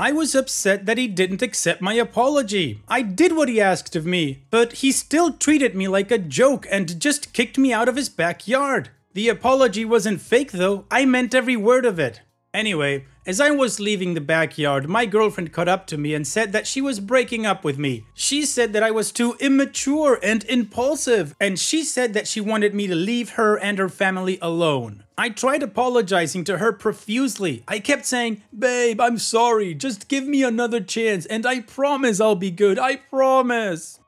I 0.00 0.12
was 0.12 0.36
upset 0.36 0.86
that 0.86 0.96
he 0.96 1.08
didn't 1.08 1.42
accept 1.42 1.80
my 1.82 1.94
apology. 1.94 2.80
I 2.86 3.02
did 3.02 3.34
what 3.34 3.48
he 3.48 3.60
asked 3.60 3.96
of 3.96 4.06
me, 4.06 4.44
but 4.48 4.74
he 4.74 4.92
still 4.92 5.32
treated 5.32 5.74
me 5.74 5.88
like 5.88 6.12
a 6.12 6.18
joke 6.18 6.68
and 6.70 7.00
just 7.00 7.32
kicked 7.32 7.58
me 7.58 7.72
out 7.72 7.88
of 7.88 7.96
his 7.96 8.08
backyard. 8.08 8.90
The 9.14 9.28
apology 9.28 9.84
wasn't 9.84 10.20
fake 10.20 10.52
though, 10.52 10.84
I 10.88 11.04
meant 11.04 11.34
every 11.34 11.56
word 11.56 11.84
of 11.84 11.98
it. 11.98 12.20
Anyway, 12.54 13.06
as 13.28 13.42
I 13.42 13.50
was 13.50 13.78
leaving 13.78 14.14
the 14.14 14.22
backyard, 14.22 14.88
my 14.88 15.04
girlfriend 15.04 15.52
caught 15.52 15.68
up 15.68 15.86
to 15.88 15.98
me 15.98 16.14
and 16.14 16.26
said 16.26 16.52
that 16.52 16.66
she 16.66 16.80
was 16.80 16.98
breaking 16.98 17.44
up 17.44 17.62
with 17.62 17.76
me. 17.76 18.06
She 18.14 18.46
said 18.46 18.72
that 18.72 18.82
I 18.82 18.90
was 18.90 19.12
too 19.12 19.36
immature 19.38 20.18
and 20.22 20.42
impulsive, 20.44 21.36
and 21.38 21.58
she 21.58 21.84
said 21.84 22.14
that 22.14 22.26
she 22.26 22.40
wanted 22.40 22.74
me 22.74 22.86
to 22.86 22.94
leave 22.94 23.32
her 23.32 23.58
and 23.58 23.76
her 23.78 23.90
family 23.90 24.38
alone. 24.40 25.04
I 25.18 25.28
tried 25.28 25.62
apologizing 25.62 26.44
to 26.44 26.56
her 26.56 26.72
profusely. 26.72 27.64
I 27.68 27.80
kept 27.80 28.06
saying, 28.06 28.40
Babe, 28.58 28.98
I'm 28.98 29.18
sorry, 29.18 29.74
just 29.74 30.08
give 30.08 30.26
me 30.26 30.42
another 30.42 30.80
chance, 30.80 31.26
and 31.26 31.44
I 31.44 31.60
promise 31.60 32.22
I'll 32.22 32.34
be 32.34 32.50
good, 32.50 32.78
I 32.78 32.96
promise. 32.96 34.00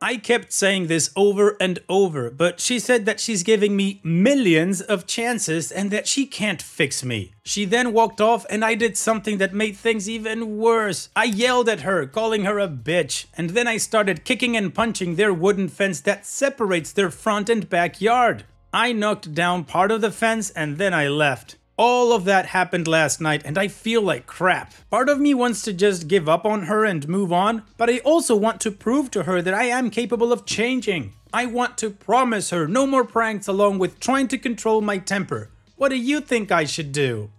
I 0.00 0.16
kept 0.16 0.52
saying 0.52 0.88
this 0.88 1.10
over 1.16 1.56
and 1.60 1.78
over, 1.88 2.30
but 2.30 2.60
she 2.60 2.78
said 2.78 3.06
that 3.06 3.20
she's 3.20 3.42
giving 3.42 3.74
me 3.74 4.00
millions 4.04 4.80
of 4.80 5.06
chances 5.06 5.72
and 5.72 5.90
that 5.90 6.06
she 6.06 6.26
can't 6.26 6.60
fix 6.60 7.04
me. 7.04 7.32
She 7.44 7.64
then 7.64 7.92
walked 7.92 8.20
off 8.20 8.44
and 8.50 8.64
I 8.64 8.74
did 8.74 8.96
something 8.96 9.38
that 9.38 9.54
made 9.54 9.76
things 9.76 10.08
even 10.08 10.58
worse. 10.58 11.08
I 11.16 11.24
yelled 11.24 11.68
at 11.68 11.80
her, 11.82 12.06
calling 12.06 12.44
her 12.44 12.58
a 12.58 12.68
bitch, 12.68 13.26
and 13.34 13.50
then 13.50 13.66
I 13.66 13.78
started 13.78 14.24
kicking 14.24 14.56
and 14.56 14.74
punching 14.74 15.16
their 15.16 15.32
wooden 15.32 15.68
fence 15.68 16.00
that 16.00 16.26
separates 16.26 16.92
their 16.92 17.10
front 17.10 17.48
and 17.48 17.68
backyard. 17.68 18.44
I 18.72 18.92
knocked 18.92 19.34
down 19.34 19.64
part 19.64 19.90
of 19.90 20.00
the 20.00 20.10
fence 20.10 20.50
and 20.50 20.78
then 20.78 20.92
I 20.92 21.08
left. 21.08 21.56
All 21.76 22.12
of 22.12 22.24
that 22.26 22.46
happened 22.46 22.86
last 22.86 23.20
night 23.20 23.42
and 23.44 23.58
I 23.58 23.66
feel 23.66 24.00
like 24.00 24.26
crap. 24.26 24.72
Part 24.90 25.08
of 25.08 25.18
me 25.18 25.34
wants 25.34 25.62
to 25.62 25.72
just 25.72 26.06
give 26.06 26.28
up 26.28 26.44
on 26.44 26.64
her 26.64 26.84
and 26.84 27.08
move 27.08 27.32
on, 27.32 27.64
but 27.76 27.90
I 27.90 27.98
also 27.98 28.36
want 28.36 28.60
to 28.60 28.70
prove 28.70 29.10
to 29.10 29.24
her 29.24 29.42
that 29.42 29.54
I 29.54 29.64
am 29.64 29.90
capable 29.90 30.32
of 30.32 30.46
changing. 30.46 31.14
I 31.32 31.46
want 31.46 31.76
to 31.78 31.90
promise 31.90 32.50
her 32.50 32.68
no 32.68 32.86
more 32.86 33.04
pranks 33.04 33.48
along 33.48 33.80
with 33.80 33.98
trying 33.98 34.28
to 34.28 34.38
control 34.38 34.82
my 34.82 34.98
temper. 34.98 35.50
What 35.74 35.88
do 35.88 35.96
you 35.96 36.20
think 36.20 36.52
I 36.52 36.64
should 36.64 36.92
do? 36.92 37.30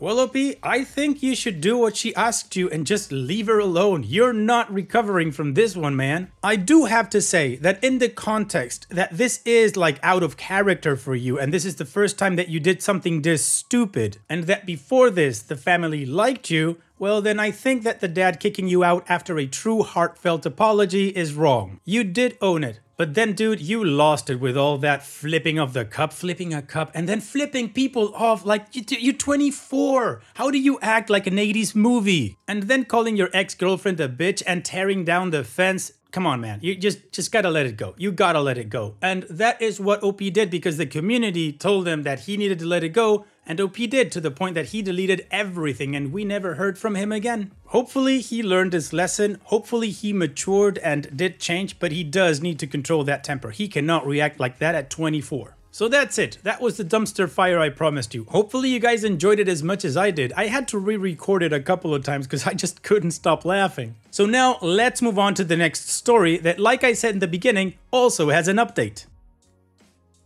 Well, 0.00 0.20
OP, 0.20 0.36
I 0.62 0.84
think 0.84 1.24
you 1.24 1.34
should 1.34 1.60
do 1.60 1.76
what 1.76 1.96
she 1.96 2.14
asked 2.14 2.54
you 2.54 2.70
and 2.70 2.86
just 2.86 3.10
leave 3.10 3.48
her 3.48 3.58
alone. 3.58 4.04
You're 4.06 4.32
not 4.32 4.72
recovering 4.72 5.32
from 5.32 5.54
this 5.54 5.74
one, 5.74 5.96
man. 5.96 6.30
I 6.40 6.54
do 6.54 6.84
have 6.84 7.10
to 7.10 7.20
say 7.20 7.56
that 7.56 7.82
in 7.82 7.98
the 7.98 8.08
context 8.08 8.86
that 8.90 9.16
this 9.16 9.40
is 9.44 9.76
like 9.76 9.98
out 10.04 10.22
of 10.22 10.36
character 10.36 10.94
for 10.94 11.16
you 11.16 11.36
and 11.36 11.52
this 11.52 11.64
is 11.64 11.76
the 11.76 11.84
first 11.84 12.16
time 12.16 12.36
that 12.36 12.48
you 12.48 12.60
did 12.60 12.80
something 12.80 13.22
this 13.22 13.44
stupid 13.44 14.18
and 14.28 14.44
that 14.44 14.66
before 14.66 15.10
this 15.10 15.42
the 15.42 15.56
family 15.56 16.06
liked 16.06 16.48
you, 16.48 16.76
well, 16.98 17.20
then 17.22 17.38
I 17.38 17.50
think 17.50 17.82
that 17.84 18.00
the 18.00 18.08
dad 18.08 18.40
kicking 18.40 18.68
you 18.68 18.82
out 18.82 19.04
after 19.08 19.38
a 19.38 19.46
true 19.46 19.82
heartfelt 19.82 20.44
apology 20.44 21.08
is 21.08 21.34
wrong. 21.34 21.80
You 21.84 22.04
did 22.04 22.36
own 22.40 22.64
it. 22.64 22.80
But 22.98 23.14
then, 23.14 23.34
dude, 23.34 23.60
you 23.60 23.84
lost 23.84 24.28
it 24.28 24.40
with 24.40 24.56
all 24.56 24.76
that 24.78 25.06
flipping 25.06 25.56
of 25.56 25.72
the 25.72 25.84
cup, 25.84 26.12
flipping 26.12 26.52
a 26.52 26.60
cup, 26.60 26.90
and 26.94 27.08
then 27.08 27.20
flipping 27.20 27.72
people 27.72 28.12
off 28.12 28.44
like 28.44 28.66
you, 28.72 28.82
you're 28.98 29.14
24. 29.14 30.20
How 30.34 30.50
do 30.50 30.58
you 30.58 30.80
act 30.82 31.08
like 31.08 31.28
an 31.28 31.36
80s 31.36 31.76
movie? 31.76 32.36
And 32.48 32.64
then 32.64 32.84
calling 32.84 33.16
your 33.16 33.30
ex 33.32 33.54
girlfriend 33.54 34.00
a 34.00 34.08
bitch 34.08 34.42
and 34.48 34.64
tearing 34.64 35.04
down 35.04 35.30
the 35.30 35.44
fence. 35.44 35.92
Come 36.10 36.26
on, 36.26 36.40
man. 36.40 36.58
You 36.60 36.74
just 36.74 37.12
just 37.12 37.30
gotta 37.30 37.50
let 37.50 37.66
it 37.66 37.76
go. 37.76 37.94
You 37.98 38.10
gotta 38.10 38.40
let 38.40 38.58
it 38.58 38.68
go. 38.68 38.96
And 39.00 39.22
that 39.30 39.62
is 39.62 39.78
what 39.78 40.02
OP 40.02 40.18
did 40.18 40.50
because 40.50 40.76
the 40.76 40.86
community 40.86 41.52
told 41.52 41.86
him 41.86 42.02
that 42.02 42.20
he 42.20 42.36
needed 42.36 42.58
to 42.58 42.66
let 42.66 42.82
it 42.82 42.88
go, 42.88 43.26
and 43.48 43.60
OP 43.60 43.76
did 43.76 44.12
to 44.12 44.20
the 44.20 44.30
point 44.30 44.54
that 44.54 44.66
he 44.66 44.82
deleted 44.82 45.26
everything 45.30 45.96
and 45.96 46.12
we 46.12 46.24
never 46.24 46.54
heard 46.54 46.78
from 46.78 46.94
him 46.94 47.10
again. 47.10 47.50
Hopefully 47.68 48.20
he 48.20 48.42
learned 48.42 48.74
his 48.74 48.92
lesson. 48.92 49.40
Hopefully 49.44 49.90
he 49.90 50.12
matured 50.12 50.78
and 50.78 51.16
did 51.16 51.40
change, 51.40 51.78
but 51.78 51.90
he 51.90 52.04
does 52.04 52.42
need 52.42 52.58
to 52.58 52.66
control 52.66 53.02
that 53.04 53.24
temper. 53.24 53.50
He 53.50 53.66
cannot 53.66 54.06
react 54.06 54.38
like 54.38 54.58
that 54.58 54.74
at 54.74 54.90
24. 54.90 55.56
So 55.70 55.88
that's 55.88 56.18
it. 56.18 56.38
That 56.42 56.60
was 56.60 56.76
the 56.76 56.84
dumpster 56.84 57.28
fire 57.28 57.60
I 57.60 57.68
promised 57.68 58.14
you. 58.14 58.24
Hopefully 58.24 58.70
you 58.70 58.80
guys 58.80 59.04
enjoyed 59.04 59.38
it 59.38 59.48
as 59.48 59.62
much 59.62 59.84
as 59.84 59.96
I 59.96 60.10
did. 60.10 60.32
I 60.32 60.46
had 60.46 60.66
to 60.68 60.78
re-record 60.78 61.42
it 61.42 61.52
a 61.52 61.60
couple 61.60 61.94
of 61.94 62.02
times 62.04 62.26
because 62.26 62.46
I 62.46 62.54
just 62.54 62.82
couldn't 62.82 63.12
stop 63.12 63.44
laughing. 63.44 63.94
So 64.10 64.26
now 64.26 64.58
let's 64.60 65.00
move 65.00 65.18
on 65.18 65.34
to 65.34 65.44
the 65.44 65.56
next 65.56 65.88
story 65.88 66.36
that, 66.38 66.58
like 66.58 66.84
I 66.84 66.94
said 66.94 67.14
in 67.14 67.20
the 67.20 67.28
beginning, 67.28 67.74
also 67.90 68.30
has 68.30 68.48
an 68.48 68.56
update. 68.56 69.06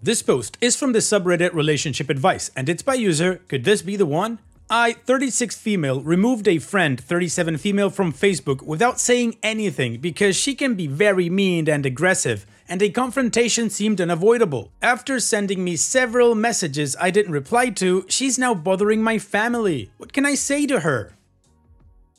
This 0.04 0.20
post 0.20 0.58
is 0.60 0.74
from 0.74 0.90
the 0.90 0.98
subreddit 0.98 1.54
Relationship 1.54 2.10
Advice, 2.10 2.50
and 2.56 2.68
it's 2.68 2.82
by 2.82 2.94
user 2.94 3.36
Could 3.46 3.62
This 3.62 3.82
Be 3.82 3.94
the 3.94 4.04
One? 4.04 4.40
I, 4.68 4.94
36 4.94 5.56
female, 5.56 6.00
removed 6.00 6.48
a 6.48 6.58
friend, 6.58 7.00
37 7.00 7.56
female, 7.58 7.88
from 7.88 8.12
Facebook 8.12 8.62
without 8.62 8.98
saying 8.98 9.36
anything 9.44 10.00
because 10.00 10.34
she 10.34 10.56
can 10.56 10.74
be 10.74 10.88
very 10.88 11.30
mean 11.30 11.68
and 11.68 11.86
aggressive, 11.86 12.46
and 12.68 12.82
a 12.82 12.90
confrontation 12.90 13.70
seemed 13.70 14.00
unavoidable. 14.00 14.72
After 14.82 15.20
sending 15.20 15.62
me 15.62 15.76
several 15.76 16.34
messages 16.34 16.96
I 17.00 17.12
didn't 17.12 17.30
reply 17.30 17.68
to, 17.68 18.04
she's 18.08 18.40
now 18.40 18.54
bothering 18.54 19.04
my 19.04 19.20
family. 19.20 19.92
What 19.98 20.12
can 20.12 20.26
I 20.26 20.34
say 20.34 20.66
to 20.66 20.80
her? 20.80 21.12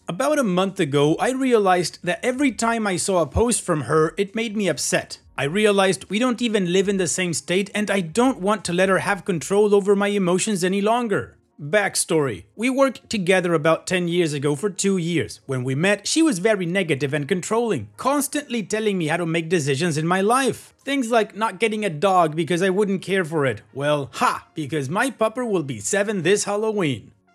About 0.08 0.40
a 0.40 0.44
month 0.46 0.80
ago, 0.80 1.18
I 1.20 1.32
realized 1.32 2.00
that 2.04 2.24
every 2.24 2.54
time 2.54 2.88
I 2.88 2.96
saw 2.96 3.22
a 3.22 3.28
post 3.28 3.62
from 3.62 3.82
her, 3.82 4.13
it 4.18 4.36
made 4.36 4.56
me 4.56 4.70
upset. 4.70 5.20
I 5.36 5.46
realized 5.46 6.10
we 6.12 6.20
don't 6.20 6.44
even 6.44 6.72
live 6.72 6.88
in 6.88 6.98
the 6.98 7.08
same 7.08 7.34
state 7.34 7.72
and 7.74 7.90
I 7.90 8.02
don't 8.02 8.40
want 8.40 8.63
to 8.66 8.74
let 8.74 8.90
her 8.90 9.00
have 9.00 9.25
control 9.25 9.74
over 9.74 9.96
my 9.96 10.10
emotions 10.10 10.63
any 10.63 10.80
longer. 10.80 11.38
Backstory 11.60 12.44
We 12.56 12.70
worked 12.70 13.10
together 13.10 13.56
about 13.56 13.88
10 13.88 14.08
years 14.08 14.34
ago 14.34 14.56
for 14.56 14.70
two 14.70 14.98
years. 14.98 15.40
When 15.48 15.63
we 15.63 15.74
met, 15.74 16.06
she 16.06 16.22
was 16.22 16.38
very 16.38 16.68
negative 16.68 17.16
and 17.16 17.28
controlling, 17.28 17.90
constantly 17.98 18.62
telling 18.62 19.00
me 19.00 19.08
how 19.08 19.18
to 19.18 19.25
make 19.25 19.50
decisions 19.50 19.98
in 19.98 20.06
my 20.06 20.22
life. 20.22 20.74
Things 20.84 21.10
like 21.10 21.36
not 21.36 21.60
getting 21.60 21.84
a 21.84 21.90
dog 21.90 22.36
because 22.36 22.62
I 22.62 22.70
wouldn't 22.70 23.02
care 23.02 23.25
for 23.25 23.44
it. 23.48 23.63
Well, 23.74 24.12
ha, 24.13 24.48
because 24.54 24.88
my 24.88 25.10
pupper 25.10 25.50
will 25.50 25.63
be 25.63 25.80
7 25.80 26.22
this 26.22 26.44
Halloween. 26.44 27.12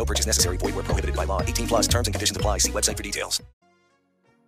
No 0.00 0.06
purchase 0.06 0.24
necessary. 0.24 0.56
Void 0.56 0.74
where 0.76 0.84
prohibited 0.84 1.14
by 1.14 1.24
law. 1.24 1.42
18 1.42 1.66
plus 1.68 1.86
terms 1.86 2.08
and 2.08 2.14
conditions 2.14 2.34
apply. 2.34 2.56
See 2.56 2.72
website 2.72 2.96
for 2.96 3.02
details. 3.02 3.42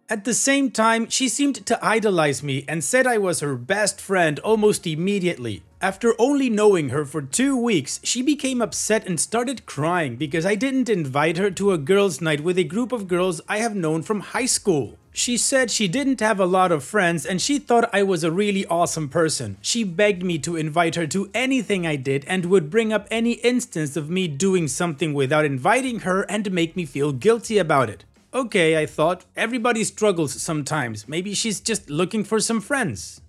At 0.08 0.24
the 0.24 0.32
same 0.32 0.70
time, 0.70 1.10
she 1.10 1.28
seemed 1.28 1.66
to 1.66 1.78
idolize 1.84 2.42
me 2.42 2.64
and 2.66 2.82
said 2.82 3.06
I 3.06 3.18
was 3.18 3.40
her 3.40 3.54
best 3.56 4.00
friend 4.00 4.38
almost 4.38 4.86
immediately. 4.86 5.62
After 5.82 6.14
only 6.18 6.48
knowing 6.48 6.88
her 6.88 7.04
for 7.04 7.20
two 7.20 7.54
weeks, 7.54 8.00
she 8.02 8.22
became 8.22 8.62
upset 8.62 9.06
and 9.06 9.20
started 9.20 9.66
crying 9.66 10.16
because 10.16 10.46
I 10.46 10.54
didn't 10.54 10.88
invite 10.88 11.36
her 11.36 11.50
to 11.50 11.72
a 11.72 11.78
girls' 11.78 12.22
night 12.22 12.40
with 12.40 12.56
a 12.56 12.64
group 12.64 12.90
of 12.90 13.06
girls 13.06 13.42
I 13.46 13.58
have 13.58 13.76
known 13.76 14.02
from 14.02 14.20
high 14.20 14.46
school. 14.46 14.96
She 15.14 15.36
said 15.36 15.70
she 15.70 15.88
didn't 15.88 16.20
have 16.20 16.40
a 16.40 16.46
lot 16.46 16.72
of 16.72 16.82
friends 16.82 17.26
and 17.26 17.40
she 17.40 17.58
thought 17.58 17.90
I 17.92 18.02
was 18.02 18.24
a 18.24 18.32
really 18.32 18.64
awesome 18.66 19.10
person. 19.10 19.58
She 19.60 19.84
begged 19.84 20.22
me 20.22 20.38
to 20.38 20.56
invite 20.56 20.94
her 20.94 21.06
to 21.08 21.30
anything 21.34 21.86
I 21.86 21.96
did 21.96 22.24
and 22.26 22.46
would 22.46 22.70
bring 22.70 22.94
up 22.94 23.06
any 23.10 23.32
instance 23.32 23.94
of 23.94 24.08
me 24.08 24.26
doing 24.26 24.68
something 24.68 25.12
without 25.12 25.44
inviting 25.44 26.00
her 26.00 26.22
and 26.22 26.50
make 26.50 26.76
me 26.76 26.86
feel 26.86 27.12
guilty 27.12 27.58
about 27.58 27.90
it. 27.90 28.06
Okay, 28.32 28.78
I 28.78 28.86
thought, 28.86 29.26
everybody 29.36 29.84
struggles 29.84 30.40
sometimes. 30.40 31.06
Maybe 31.06 31.34
she's 31.34 31.60
just 31.60 31.90
looking 31.90 32.24
for 32.24 32.40
some 32.40 32.62
friends. 32.62 33.20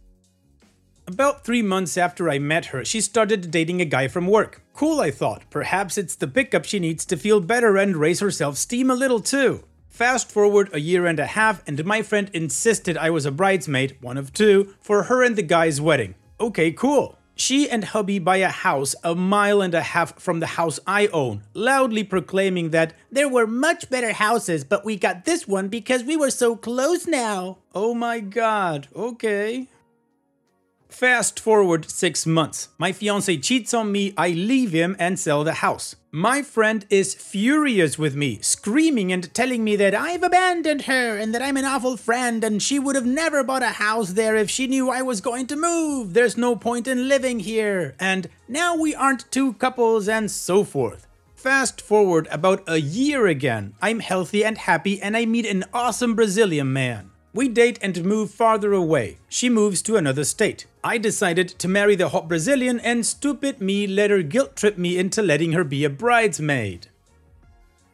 About 1.05 1.43
three 1.43 1.61
months 1.61 1.97
after 1.97 2.29
I 2.29 2.39
met 2.39 2.67
her, 2.67 2.85
she 2.85 3.01
started 3.01 3.51
dating 3.51 3.81
a 3.81 3.85
guy 3.85 4.07
from 4.07 4.27
work. 4.27 4.61
Cool, 4.73 5.01
I 5.01 5.11
thought. 5.11 5.43
Perhaps 5.49 5.97
it's 5.97 6.15
the 6.15 6.29
pickup 6.29 6.63
she 6.63 6.79
needs 6.79 7.03
to 7.07 7.17
feel 7.17 7.41
better 7.41 7.75
and 7.75 7.97
raise 7.97 8.21
her 8.21 8.31
self 8.31 8.55
esteem 8.55 8.89
a 8.89 8.95
little 8.95 9.19
too. 9.19 9.65
Fast 9.93 10.31
forward 10.31 10.71
a 10.73 10.79
year 10.79 11.05
and 11.05 11.19
a 11.19 11.27
half, 11.27 11.61
and 11.67 11.85
my 11.85 12.01
friend 12.01 12.27
insisted 12.33 12.97
I 12.97 13.11
was 13.11 13.27
a 13.27 13.31
bridesmaid, 13.31 13.95
one 14.01 14.17
of 14.17 14.33
two, 14.33 14.73
for 14.81 15.03
her 15.03 15.21
and 15.21 15.35
the 15.35 15.43
guy's 15.43 15.79
wedding. 15.79 16.15
Okay, 16.39 16.71
cool. 16.71 17.19
She 17.35 17.69
and 17.69 17.83
hubby 17.83 18.17
buy 18.17 18.37
a 18.37 18.49
house 18.49 18.95
a 19.03 19.13
mile 19.13 19.61
and 19.61 19.75
a 19.75 19.83
half 19.83 20.19
from 20.19 20.39
the 20.39 20.57
house 20.57 20.79
I 20.87 21.05
own, 21.13 21.43
loudly 21.53 22.03
proclaiming 22.03 22.71
that 22.71 22.95
there 23.11 23.29
were 23.29 23.45
much 23.45 23.87
better 23.91 24.13
houses, 24.13 24.63
but 24.63 24.83
we 24.83 24.97
got 24.97 25.25
this 25.25 25.47
one 25.47 25.67
because 25.67 26.03
we 26.03 26.17
were 26.17 26.31
so 26.31 26.55
close 26.55 27.05
now. 27.05 27.59
Oh 27.75 27.93
my 27.93 28.19
god, 28.19 28.87
okay. 28.95 29.67
Fast 30.93 31.39
forward 31.39 31.89
six 31.89 32.27
months. 32.27 32.69
My 32.77 32.91
fiance 32.91 33.35
cheats 33.37 33.73
on 33.73 33.91
me, 33.91 34.13
I 34.15 34.29
leave 34.29 34.71
him 34.71 34.95
and 34.99 35.17
sell 35.17 35.43
the 35.43 35.53
house. 35.53 35.95
My 36.11 36.43
friend 36.43 36.85
is 36.91 37.15
furious 37.15 37.97
with 37.97 38.15
me, 38.15 38.37
screaming 38.41 39.11
and 39.11 39.33
telling 39.33 39.63
me 39.63 39.75
that 39.77 39.95
I've 39.95 40.21
abandoned 40.21 40.83
her 40.83 41.17
and 41.17 41.33
that 41.33 41.41
I'm 41.41 41.57
an 41.57 41.65
awful 41.65 41.97
friend 41.97 42.43
and 42.43 42.61
she 42.61 42.77
would 42.77 42.95
have 42.95 43.07
never 43.07 43.43
bought 43.43 43.63
a 43.63 43.69
house 43.69 44.09
there 44.11 44.35
if 44.35 44.51
she 44.51 44.67
knew 44.67 44.91
I 44.91 45.01
was 45.01 45.19
going 45.19 45.47
to 45.47 45.55
move. 45.55 46.13
There's 46.13 46.37
no 46.37 46.55
point 46.55 46.87
in 46.87 47.07
living 47.07 47.39
here. 47.39 47.95
And 47.99 48.29
now 48.47 48.75
we 48.75 48.93
aren't 48.93 49.31
two 49.31 49.53
couples 49.53 50.07
and 50.07 50.29
so 50.29 50.63
forth. 50.63 51.07
Fast 51.33 51.81
forward 51.81 52.27
about 52.29 52.63
a 52.67 52.79
year 52.79 53.25
again. 53.25 53.73
I'm 53.81 53.99
healthy 53.99 54.45
and 54.45 54.59
happy 54.59 55.01
and 55.01 55.17
I 55.17 55.25
meet 55.25 55.47
an 55.47 55.63
awesome 55.73 56.13
Brazilian 56.13 56.71
man. 56.71 57.12
We 57.35 57.47
date 57.47 57.79
and 57.81 58.05
move 58.05 58.29
farther 58.29 58.73
away. 58.73 59.17
She 59.27 59.49
moves 59.49 59.81
to 59.83 59.95
another 59.95 60.23
state. 60.23 60.67
I 60.83 60.99
decided 60.99 61.49
to 61.49 61.67
marry 61.67 61.95
the 61.95 62.09
hot 62.09 62.27
Brazilian 62.27 62.79
and 62.81 63.03
stupid 63.03 63.59
me 63.59 63.87
let 63.87 64.11
her 64.11 64.21
guilt 64.21 64.55
trip 64.55 64.77
me 64.77 64.99
into 64.99 65.23
letting 65.23 65.53
her 65.53 65.63
be 65.63 65.83
a 65.83 65.89
bridesmaid. 65.89 66.87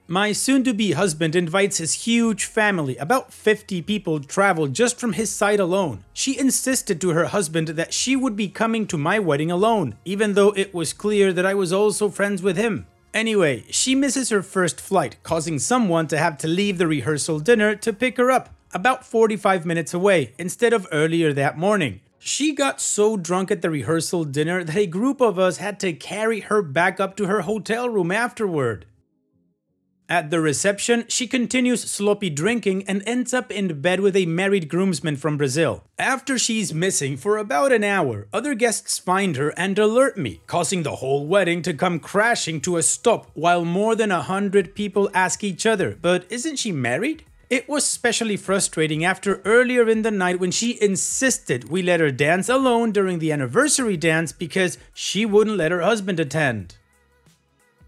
My 0.08 0.34
soon 0.34 0.64
to 0.64 0.74
be 0.74 0.92
husband 0.94 1.36
invites 1.36 1.78
his 1.78 2.06
huge 2.06 2.46
family. 2.46 2.98
About 2.98 3.32
50 3.32 3.82
people 3.84 4.20
traveled 4.20 4.74
just 4.74 5.00
from 5.00 5.14
his 5.14 5.30
side 5.30 5.60
alone. 5.60 6.04
She 6.14 6.38
insisted 6.38 7.00
to 7.00 7.12
her 7.12 7.26
husband 7.26 7.70
that 7.70 7.94
she 7.94 8.16
would 8.16 8.36
be 8.36 8.50
coming 8.50 8.88
to 8.88 8.98
my 8.98 9.20
wedding 9.20 9.52
alone, 9.52 9.96
even 10.04 10.34
though 10.34 10.52
it 10.58 10.74
was 10.74 10.92
clear 10.94 11.32
that 11.32 11.46
I 11.46 11.54
was 11.54 11.72
also 11.72 12.10
friends 12.10 12.42
with 12.42 12.58
him. 12.58 12.88
Anyway, 13.14 13.64
she 13.70 13.96
misses 13.96 14.30
her 14.30 14.42
first 14.42 14.82
flight, 14.82 15.16
causing 15.24 15.60
someone 15.60 16.08
to 16.08 16.18
have 16.18 16.38
to 16.40 16.48
leave 16.48 16.78
the 16.78 16.88
rehearsal 16.88 17.40
dinner 17.40 17.76
to 17.76 17.94
pick 17.94 18.18
her 18.18 18.30
up, 18.30 18.50
about 18.74 19.06
45 19.06 19.66
minutes 19.66 19.94
away, 19.94 20.34
instead 20.38 20.74
of 20.74 20.88
earlier 20.92 21.34
that 21.34 21.58
morning. 21.58 22.02
She 22.20 22.54
got 22.54 22.82
so 22.82 23.16
drunk 23.16 23.50
at 23.50 23.62
the 23.62 23.70
rehearsal 23.70 24.26
dinner 24.26 24.64
that 24.64 24.76
a 24.76 24.86
group 24.86 25.22
of 25.22 25.40
us 25.40 25.58
had 25.58 25.80
to 25.80 25.94
carry 25.94 26.42
her 26.42 26.62
back 26.62 27.00
up 27.00 27.16
to 27.18 27.28
her 27.28 27.42
hotel 27.42 27.88
room 27.88 28.12
afterward. 28.12 28.86
At 30.10 30.32
the 30.32 30.42
reception, 30.42 31.06
she 31.08 31.28
continues 31.28 31.84
sloppy 31.90 32.32
drinking 32.32 32.84
and 32.88 33.04
ends 33.06 33.32
up 33.32 33.52
in 33.52 33.80
bed 33.80 34.00
with 34.00 34.16
a 34.16 34.26
married 34.26 34.68
groomsman 34.68 35.18
from 35.18 35.38
Brazil. 35.38 35.84
After 36.00 36.40
she's 36.40 36.74
missing 36.74 37.16
for 37.16 37.38
about 37.38 37.72
an 37.72 37.84
hour, 37.84 38.28
other 38.34 38.56
guests 38.56 38.98
find 38.98 39.36
her 39.36 39.54
and 39.56 39.78
alert 39.78 40.18
me, 40.18 40.42
causing 40.48 40.82
the 40.82 40.96
whole 40.96 41.28
wedding 41.28 41.62
to 41.62 41.76
come 41.76 42.00
crashing 42.00 42.60
to 42.62 42.78
a 42.78 42.84
stop 42.84 43.30
while 43.36 43.64
more 43.64 43.96
than 43.96 44.12
a 44.12 44.24
hundred 44.24 44.74
people 44.74 45.12
ask 45.14 45.44
each 45.44 45.68
other, 45.68 45.96
but 46.02 46.26
isn't 46.32 46.58
she 46.58 46.72
married? 46.72 47.24
It 47.50 47.68
was 47.68 47.84
especially 47.84 48.38
frustrating 48.38 49.04
after 49.04 49.42
earlier 49.44 49.90
in 49.90 50.04
the 50.04 50.12
night 50.12 50.40
when 50.40 50.52
she 50.52 50.80
insisted 50.80 51.68
we 51.68 51.82
let 51.82 52.00
her 52.00 52.12
dance 52.12 52.48
alone 52.48 52.92
during 52.92 53.18
the 53.18 53.32
anniversary 53.32 53.98
dance 53.98 54.32
because 54.32 54.78
she 54.94 55.26
wouldn't 55.26 55.58
let 55.58 55.72
her 55.72 55.82
husband 55.82 56.20
attend. 56.20 56.76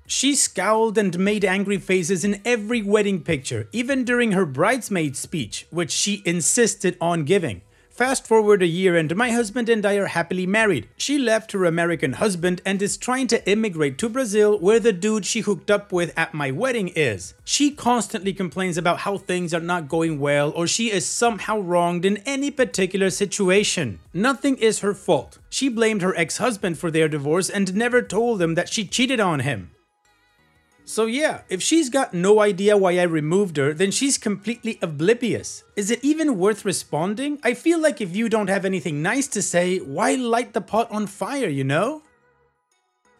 She 0.07 0.33
scowled 0.33 0.97
and 0.97 1.17
made 1.19 1.45
angry 1.45 1.77
faces 1.77 2.25
in 2.25 2.41
every 2.43 2.81
wedding 2.81 3.21
picture, 3.21 3.69
even 3.71 4.03
during 4.03 4.31
her 4.31 4.47
bridesmaid 4.47 5.15
speech, 5.15 5.67
which 5.69 5.91
she 5.91 6.23
insisted 6.25 6.97
on 6.99 7.23
giving. 7.23 7.61
Fast 8.01 8.25
forward 8.25 8.63
a 8.63 8.65
year 8.65 8.95
and 8.95 9.15
my 9.15 9.29
husband 9.29 9.69
and 9.69 9.85
I 9.85 9.93
are 9.93 10.07
happily 10.07 10.47
married. 10.47 10.89
She 10.97 11.19
left 11.19 11.51
her 11.51 11.65
American 11.65 12.13
husband 12.13 12.59
and 12.65 12.81
is 12.81 12.97
trying 12.97 13.27
to 13.27 13.47
immigrate 13.47 13.99
to 13.99 14.09
Brazil 14.09 14.57
where 14.57 14.79
the 14.79 14.91
dude 14.91 15.23
she 15.23 15.41
hooked 15.41 15.69
up 15.69 15.91
with 15.91 16.11
at 16.17 16.33
my 16.33 16.49
wedding 16.49 16.87
is. 16.95 17.35
She 17.43 17.69
constantly 17.69 18.33
complains 18.33 18.75
about 18.75 19.01
how 19.01 19.19
things 19.19 19.53
are 19.53 19.59
not 19.59 19.87
going 19.87 20.19
well 20.19 20.49
or 20.55 20.65
she 20.65 20.91
is 20.91 21.05
somehow 21.05 21.59
wronged 21.59 22.03
in 22.03 22.17
any 22.25 22.49
particular 22.49 23.11
situation. 23.11 23.99
Nothing 24.15 24.57
is 24.57 24.79
her 24.79 24.95
fault. 24.95 25.37
She 25.51 25.69
blamed 25.69 26.01
her 26.01 26.17
ex-husband 26.17 26.79
for 26.79 26.89
their 26.89 27.07
divorce 27.07 27.51
and 27.51 27.75
never 27.75 28.01
told 28.01 28.41
him 28.41 28.55
that 28.55 28.69
she 28.69 28.83
cheated 28.83 29.19
on 29.19 29.41
him. 29.41 29.69
So 30.85 31.05
yeah, 31.05 31.41
if 31.49 31.61
she's 31.61 31.89
got 31.89 32.13
no 32.13 32.39
idea 32.39 32.77
why 32.77 32.97
I 32.99 33.03
removed 33.03 33.57
her, 33.57 33.73
then 33.73 33.91
she's 33.91 34.17
completely 34.17 34.77
oblivious. 34.81 35.63
Is 35.75 35.91
it 35.91 36.03
even 36.03 36.37
worth 36.37 36.65
responding? 36.65 37.39
I 37.43 37.53
feel 37.53 37.79
like 37.79 38.01
if 38.01 38.15
you 38.15 38.29
don't 38.29 38.49
have 38.49 38.65
anything 38.65 39.01
nice 39.01 39.27
to 39.29 39.41
say, 39.41 39.77
why 39.79 40.15
light 40.15 40.53
the 40.53 40.61
pot 40.61 40.91
on 40.91 41.07
fire, 41.07 41.49
you 41.49 41.63
know? 41.63 42.03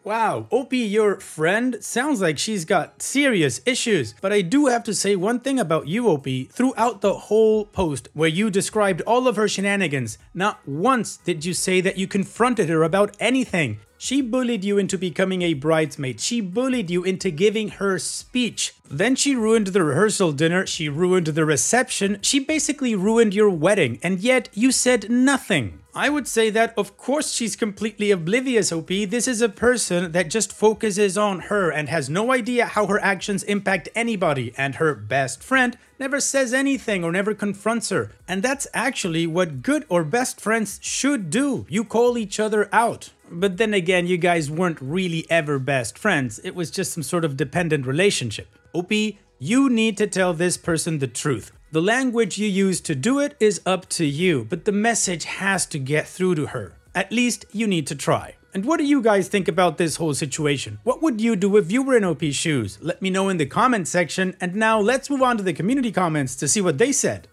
Wow, 0.04 0.48
OP, 0.50 0.72
your 0.72 1.20
friend 1.20 1.76
sounds 1.80 2.20
like 2.20 2.36
she's 2.36 2.64
got 2.64 3.00
serious 3.00 3.60
issues. 3.64 4.14
But 4.20 4.32
I 4.32 4.40
do 4.40 4.66
have 4.66 4.82
to 4.84 4.94
say 4.94 5.14
one 5.14 5.38
thing 5.38 5.60
about 5.60 5.86
you, 5.86 6.08
OP. 6.08 6.26
Throughout 6.50 7.02
the 7.02 7.14
whole 7.14 7.66
post 7.66 8.08
where 8.12 8.28
you 8.28 8.50
described 8.50 9.02
all 9.02 9.28
of 9.28 9.36
her 9.36 9.46
shenanigans, 9.46 10.18
not 10.34 10.66
once 10.66 11.18
did 11.18 11.44
you 11.44 11.54
say 11.54 11.80
that 11.82 11.98
you 11.98 12.08
confronted 12.08 12.68
her 12.68 12.82
about 12.82 13.16
anything. 13.20 13.78
She 14.04 14.20
bullied 14.20 14.64
you 14.64 14.78
into 14.78 14.98
becoming 14.98 15.42
a 15.42 15.54
bridesmaid. 15.54 16.18
She 16.18 16.40
bullied 16.40 16.90
you 16.90 17.04
into 17.04 17.30
giving 17.30 17.68
her 17.78 18.00
speech. 18.00 18.74
Then 18.90 19.14
she 19.14 19.36
ruined 19.36 19.68
the 19.68 19.84
rehearsal 19.84 20.32
dinner. 20.32 20.66
She 20.66 20.88
ruined 20.88 21.28
the 21.28 21.44
reception. 21.44 22.18
She 22.20 22.40
basically 22.40 22.96
ruined 22.96 23.32
your 23.32 23.48
wedding. 23.48 24.00
And 24.02 24.18
yet 24.18 24.48
you 24.54 24.72
said 24.72 25.08
nothing. 25.08 25.81
I 25.94 26.08
would 26.08 26.26
say 26.26 26.48
that, 26.48 26.72
of 26.78 26.96
course, 26.96 27.34
she's 27.34 27.54
completely 27.54 28.10
oblivious, 28.10 28.72
OP. 28.72 28.86
This 28.86 29.28
is 29.28 29.42
a 29.42 29.48
person 29.50 30.12
that 30.12 30.30
just 30.30 30.50
focuses 30.50 31.18
on 31.18 31.40
her 31.40 31.70
and 31.70 31.90
has 31.90 32.08
no 32.08 32.32
idea 32.32 32.64
how 32.64 32.86
her 32.86 32.98
actions 32.98 33.42
impact 33.42 33.90
anybody. 33.94 34.54
And 34.56 34.76
her 34.76 34.94
best 34.94 35.42
friend 35.42 35.76
never 35.98 36.18
says 36.18 36.54
anything 36.54 37.04
or 37.04 37.12
never 37.12 37.34
confronts 37.34 37.90
her. 37.90 38.10
And 38.26 38.42
that's 38.42 38.66
actually 38.72 39.26
what 39.26 39.60
good 39.60 39.84
or 39.90 40.02
best 40.02 40.40
friends 40.40 40.80
should 40.82 41.28
do. 41.28 41.66
You 41.68 41.84
call 41.84 42.16
each 42.16 42.40
other 42.40 42.70
out. 42.72 43.10
But 43.30 43.58
then 43.58 43.74
again, 43.74 44.06
you 44.06 44.16
guys 44.16 44.50
weren't 44.50 44.80
really 44.80 45.26
ever 45.30 45.58
best 45.58 45.98
friends. 45.98 46.40
It 46.42 46.54
was 46.54 46.70
just 46.70 46.94
some 46.94 47.02
sort 47.02 47.24
of 47.24 47.36
dependent 47.36 47.86
relationship. 47.86 48.48
OP, 48.72 48.92
you 49.38 49.68
need 49.68 49.98
to 49.98 50.06
tell 50.06 50.32
this 50.32 50.56
person 50.56 51.00
the 51.00 51.06
truth. 51.06 51.52
The 51.72 51.80
language 51.80 52.36
you 52.36 52.48
use 52.48 52.82
to 52.82 52.94
do 52.94 53.18
it 53.18 53.34
is 53.40 53.62
up 53.64 53.88
to 53.96 54.04
you, 54.04 54.44
but 54.44 54.66
the 54.66 54.72
message 54.72 55.24
has 55.24 55.64
to 55.68 55.78
get 55.78 56.06
through 56.06 56.34
to 56.34 56.48
her. 56.48 56.74
At 56.94 57.10
least 57.10 57.46
you 57.50 57.66
need 57.66 57.86
to 57.86 57.94
try. 57.94 58.34
And 58.52 58.66
what 58.66 58.76
do 58.76 58.84
you 58.84 59.00
guys 59.00 59.26
think 59.26 59.48
about 59.48 59.78
this 59.78 59.96
whole 59.96 60.12
situation? 60.12 60.80
What 60.82 61.00
would 61.00 61.18
you 61.18 61.34
do 61.34 61.56
if 61.56 61.72
you 61.72 61.82
were 61.82 61.96
in 61.96 62.04
OP's 62.04 62.34
shoes? 62.34 62.76
Let 62.82 63.00
me 63.00 63.08
know 63.08 63.30
in 63.30 63.38
the 63.38 63.46
comment 63.46 63.88
section. 63.88 64.36
And 64.38 64.54
now 64.54 64.80
let's 64.80 65.08
move 65.08 65.22
on 65.22 65.38
to 65.38 65.42
the 65.42 65.54
community 65.54 65.92
comments 65.92 66.36
to 66.36 66.46
see 66.46 66.60
what 66.60 66.76
they 66.76 66.92
said. 66.92 67.26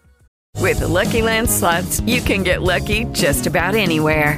With 0.56 0.80
the 0.80 0.88
Lucky 0.88 1.22
Land 1.22 1.50
slots, 1.50 2.00
you 2.06 2.22
can 2.22 2.42
get 2.42 2.62
lucky 2.62 3.04
just 3.12 3.46
about 3.46 3.76
anywhere. 3.76 4.38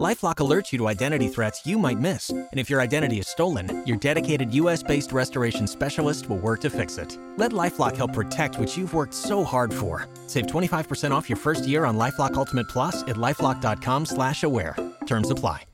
LifeLock 0.00 0.36
alerts 0.36 0.72
you 0.72 0.78
to 0.78 0.88
identity 0.88 1.28
threats 1.28 1.66
you 1.66 1.78
might 1.78 1.98
miss, 1.98 2.30
and 2.30 2.48
if 2.54 2.70
your 2.70 2.80
identity 2.80 3.18
is 3.18 3.28
stolen, 3.28 3.82
your 3.86 3.98
dedicated 3.98 4.54
U.S.-based 4.54 5.12
restoration 5.12 5.66
specialist 5.66 6.26
will 6.30 6.38
work 6.38 6.62
to 6.62 6.70
fix 6.70 6.96
it. 6.96 7.18
Let 7.36 7.52
LifeLock 7.52 7.96
help 7.98 8.14
protect 8.14 8.58
what 8.58 8.74
you've 8.78 8.94
worked 8.94 9.12
so 9.12 9.44
hard 9.44 9.74
for. 9.74 10.08
Save 10.26 10.46
25% 10.46 11.10
off 11.10 11.28
your 11.28 11.36
first 11.36 11.68
year 11.68 11.84
on 11.84 11.98
LifeLock 11.98 12.32
Ultimate 12.32 12.66
Plus 12.66 13.02
at 13.02 13.16
lifeLock.com/slash-aware. 13.16 14.74
Terms 15.04 15.30
apply. 15.30 15.64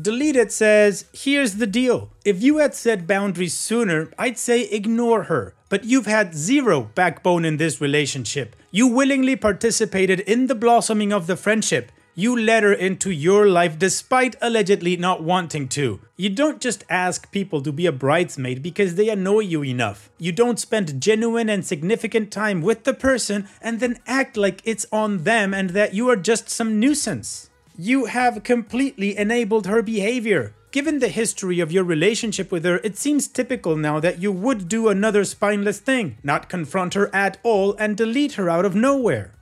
Deleted 0.00 0.52
says, 0.52 1.06
Here's 1.12 1.54
the 1.54 1.66
deal. 1.66 2.12
If 2.24 2.40
you 2.40 2.58
had 2.58 2.76
set 2.76 3.08
boundaries 3.08 3.54
sooner, 3.54 4.08
I'd 4.16 4.38
say 4.38 4.68
ignore 4.68 5.24
her. 5.24 5.56
But 5.68 5.82
you've 5.82 6.06
had 6.06 6.36
zero 6.36 6.90
backbone 6.94 7.44
in 7.44 7.56
this 7.56 7.80
relationship. 7.80 8.54
You 8.70 8.86
willingly 8.86 9.34
participated 9.34 10.20
in 10.20 10.46
the 10.46 10.54
blossoming 10.54 11.12
of 11.12 11.26
the 11.26 11.34
friendship. 11.36 11.90
You 12.18 12.34
let 12.34 12.62
her 12.62 12.72
into 12.72 13.10
your 13.10 13.46
life 13.46 13.78
despite 13.78 14.36
allegedly 14.40 14.96
not 14.96 15.22
wanting 15.22 15.68
to. 15.76 16.00
You 16.16 16.30
don't 16.30 16.62
just 16.62 16.82
ask 16.88 17.30
people 17.30 17.60
to 17.60 17.70
be 17.70 17.84
a 17.84 17.92
bridesmaid 17.92 18.62
because 18.62 18.94
they 18.94 19.10
annoy 19.10 19.40
you 19.40 19.62
enough. 19.62 20.08
You 20.16 20.32
don't 20.32 20.58
spend 20.58 20.98
genuine 20.98 21.50
and 21.50 21.62
significant 21.62 22.30
time 22.30 22.62
with 22.62 22.84
the 22.84 22.94
person 22.94 23.50
and 23.60 23.80
then 23.80 23.98
act 24.06 24.38
like 24.38 24.62
it's 24.64 24.86
on 24.90 25.24
them 25.24 25.52
and 25.52 25.70
that 25.70 25.92
you 25.92 26.08
are 26.08 26.16
just 26.16 26.48
some 26.48 26.80
nuisance. 26.80 27.50
You 27.76 28.06
have 28.06 28.42
completely 28.42 29.14
enabled 29.14 29.66
her 29.66 29.82
behavior. 29.82 30.54
Given 30.70 31.00
the 31.00 31.08
history 31.08 31.60
of 31.60 31.70
your 31.70 31.84
relationship 31.84 32.50
with 32.50 32.64
her, 32.64 32.80
it 32.82 32.96
seems 32.96 33.28
typical 33.28 33.76
now 33.76 34.00
that 34.00 34.22
you 34.22 34.32
would 34.32 34.68
do 34.68 34.88
another 34.88 35.24
spineless 35.24 35.80
thing, 35.80 36.16
not 36.22 36.48
confront 36.48 36.94
her 36.94 37.14
at 37.14 37.36
all 37.42 37.74
and 37.78 37.94
delete 37.94 38.32
her 38.32 38.48
out 38.48 38.64
of 38.64 38.74
nowhere. 38.74 39.32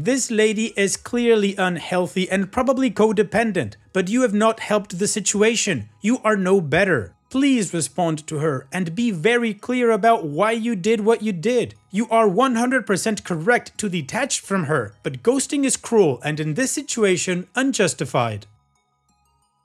This 0.00 0.30
lady 0.30 0.72
is 0.76 0.96
clearly 0.96 1.56
unhealthy 1.56 2.30
and 2.30 2.52
probably 2.52 2.88
codependent, 2.88 3.74
but 3.92 4.08
you 4.08 4.22
have 4.22 4.32
not 4.32 4.60
helped 4.60 5.00
the 5.00 5.08
situation. 5.08 5.88
You 6.00 6.20
are 6.22 6.36
no 6.36 6.60
better. 6.60 7.16
Please 7.30 7.74
respond 7.74 8.24
to 8.28 8.38
her 8.38 8.68
and 8.72 8.94
be 8.94 9.10
very 9.10 9.52
clear 9.52 9.90
about 9.90 10.24
why 10.24 10.52
you 10.52 10.76
did 10.76 11.00
what 11.00 11.22
you 11.22 11.32
did. 11.32 11.74
You 11.90 12.06
are 12.10 12.28
100% 12.28 13.24
correct 13.24 13.76
to 13.78 13.88
detach 13.88 14.38
from 14.38 14.66
her, 14.66 14.94
but 15.02 15.24
ghosting 15.24 15.64
is 15.64 15.76
cruel 15.76 16.20
and 16.22 16.38
in 16.38 16.54
this 16.54 16.70
situation, 16.70 17.48
unjustified. 17.56 18.46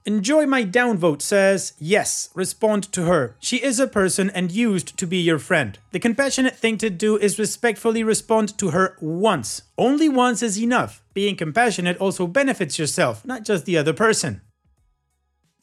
Enjoy 0.06 0.46
My 0.46 0.66
Downvote 0.66 1.22
says, 1.22 1.74
Yes, 1.80 2.30
respond 2.36 2.92
to 2.92 3.06
her. 3.06 3.38
She 3.40 3.64
is 3.64 3.80
a 3.80 3.88
person 3.88 4.30
and 4.32 4.52
used 4.52 4.98
to 4.98 5.08
be 5.08 5.18
your 5.18 5.40
friend. 5.40 5.80
The 5.92 6.00
compassionate 6.00 6.58
thing 6.58 6.78
to 6.80 6.90
do 6.90 7.18
is 7.18 7.40
respectfully 7.40 8.04
respond 8.04 8.58
to 8.58 8.72
her 8.72 8.98
once. 9.00 9.62
Only 9.78 10.10
once 10.10 10.44
is 10.44 10.60
enough. 10.60 11.02
Being 11.14 11.38
compassionate 11.38 11.98
also 12.00 12.28
benefits 12.28 12.78
yourself, 12.78 13.26
not 13.26 13.46
just 13.46 13.64
the 13.64 13.78
other 13.78 13.94
person. 13.94 14.42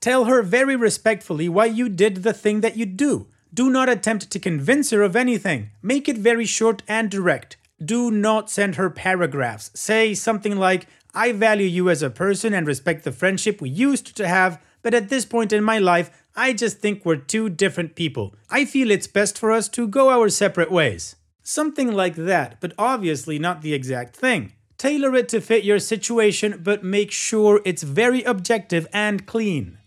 Tell 0.00 0.24
her 0.24 0.40
very 0.40 0.74
respectfully 0.74 1.50
why 1.50 1.66
you 1.66 1.90
did 1.90 2.22
the 2.22 2.33
thing 2.33 2.62
that 2.62 2.79
you 2.79 2.87
do. 2.87 3.26
Do 3.53 3.68
not 3.68 3.90
attempt 3.90 4.31
to 4.31 4.38
convince 4.38 4.88
her 4.88 5.03
of 5.03 5.16
anything. 5.16 5.68
Make 5.83 6.09
it 6.09 6.16
very 6.16 6.46
short 6.46 6.83
and 6.88 7.11
direct. 7.11 7.59
Do 7.83 8.11
not 8.11 8.50
send 8.50 8.76
her 8.76 8.88
paragraphs. 8.88 9.70
Say 9.74 10.14
something 10.14 10.57
like, 10.57 10.87
I 11.14 11.33
value 11.33 11.66
you 11.66 11.90
as 11.90 12.03
a 12.03 12.11
person 12.11 12.55
and 12.55 12.66
respect 12.66 13.05
the 13.05 13.12
friendship 13.12 13.61
we 13.61 13.68
used 13.68 14.16
to 14.16 14.29
have, 14.29 14.62
but 14.83 14.94
at 14.94 15.09
this 15.09 15.25
point 15.25 15.53
in 15.53 15.64
my 15.64 15.79
life, 15.79 16.11
I 16.37 16.53
just 16.53 16.79
think 16.79 17.05
we're 17.05 17.16
two 17.16 17.49
different 17.49 17.96
people. 17.96 18.35
I 18.49 18.64
feel 18.64 18.90
it's 18.90 19.07
best 19.07 19.37
for 19.37 19.51
us 19.51 19.68
to 19.70 19.88
go 19.88 20.11
our 20.11 20.29
separate 20.29 20.70
ways. 20.70 21.16
Something 21.42 21.92
like 21.92 22.14
that, 22.14 22.61
but 22.61 22.73
obviously 22.79 23.38
not 23.38 23.62
the 23.62 23.75
exact 23.75 24.14
thing. 24.16 24.53
Tailor 24.79 25.14
it 25.16 25.29
to 25.31 25.40
fit 25.40 25.64
your 25.64 25.81
situation, 25.81 26.61
but 26.62 26.85
make 26.85 27.11
sure 27.11 27.61
it's 27.64 27.83
very 27.83 28.23
objective 28.23 28.87
and 28.92 29.27
clean. 29.27 29.80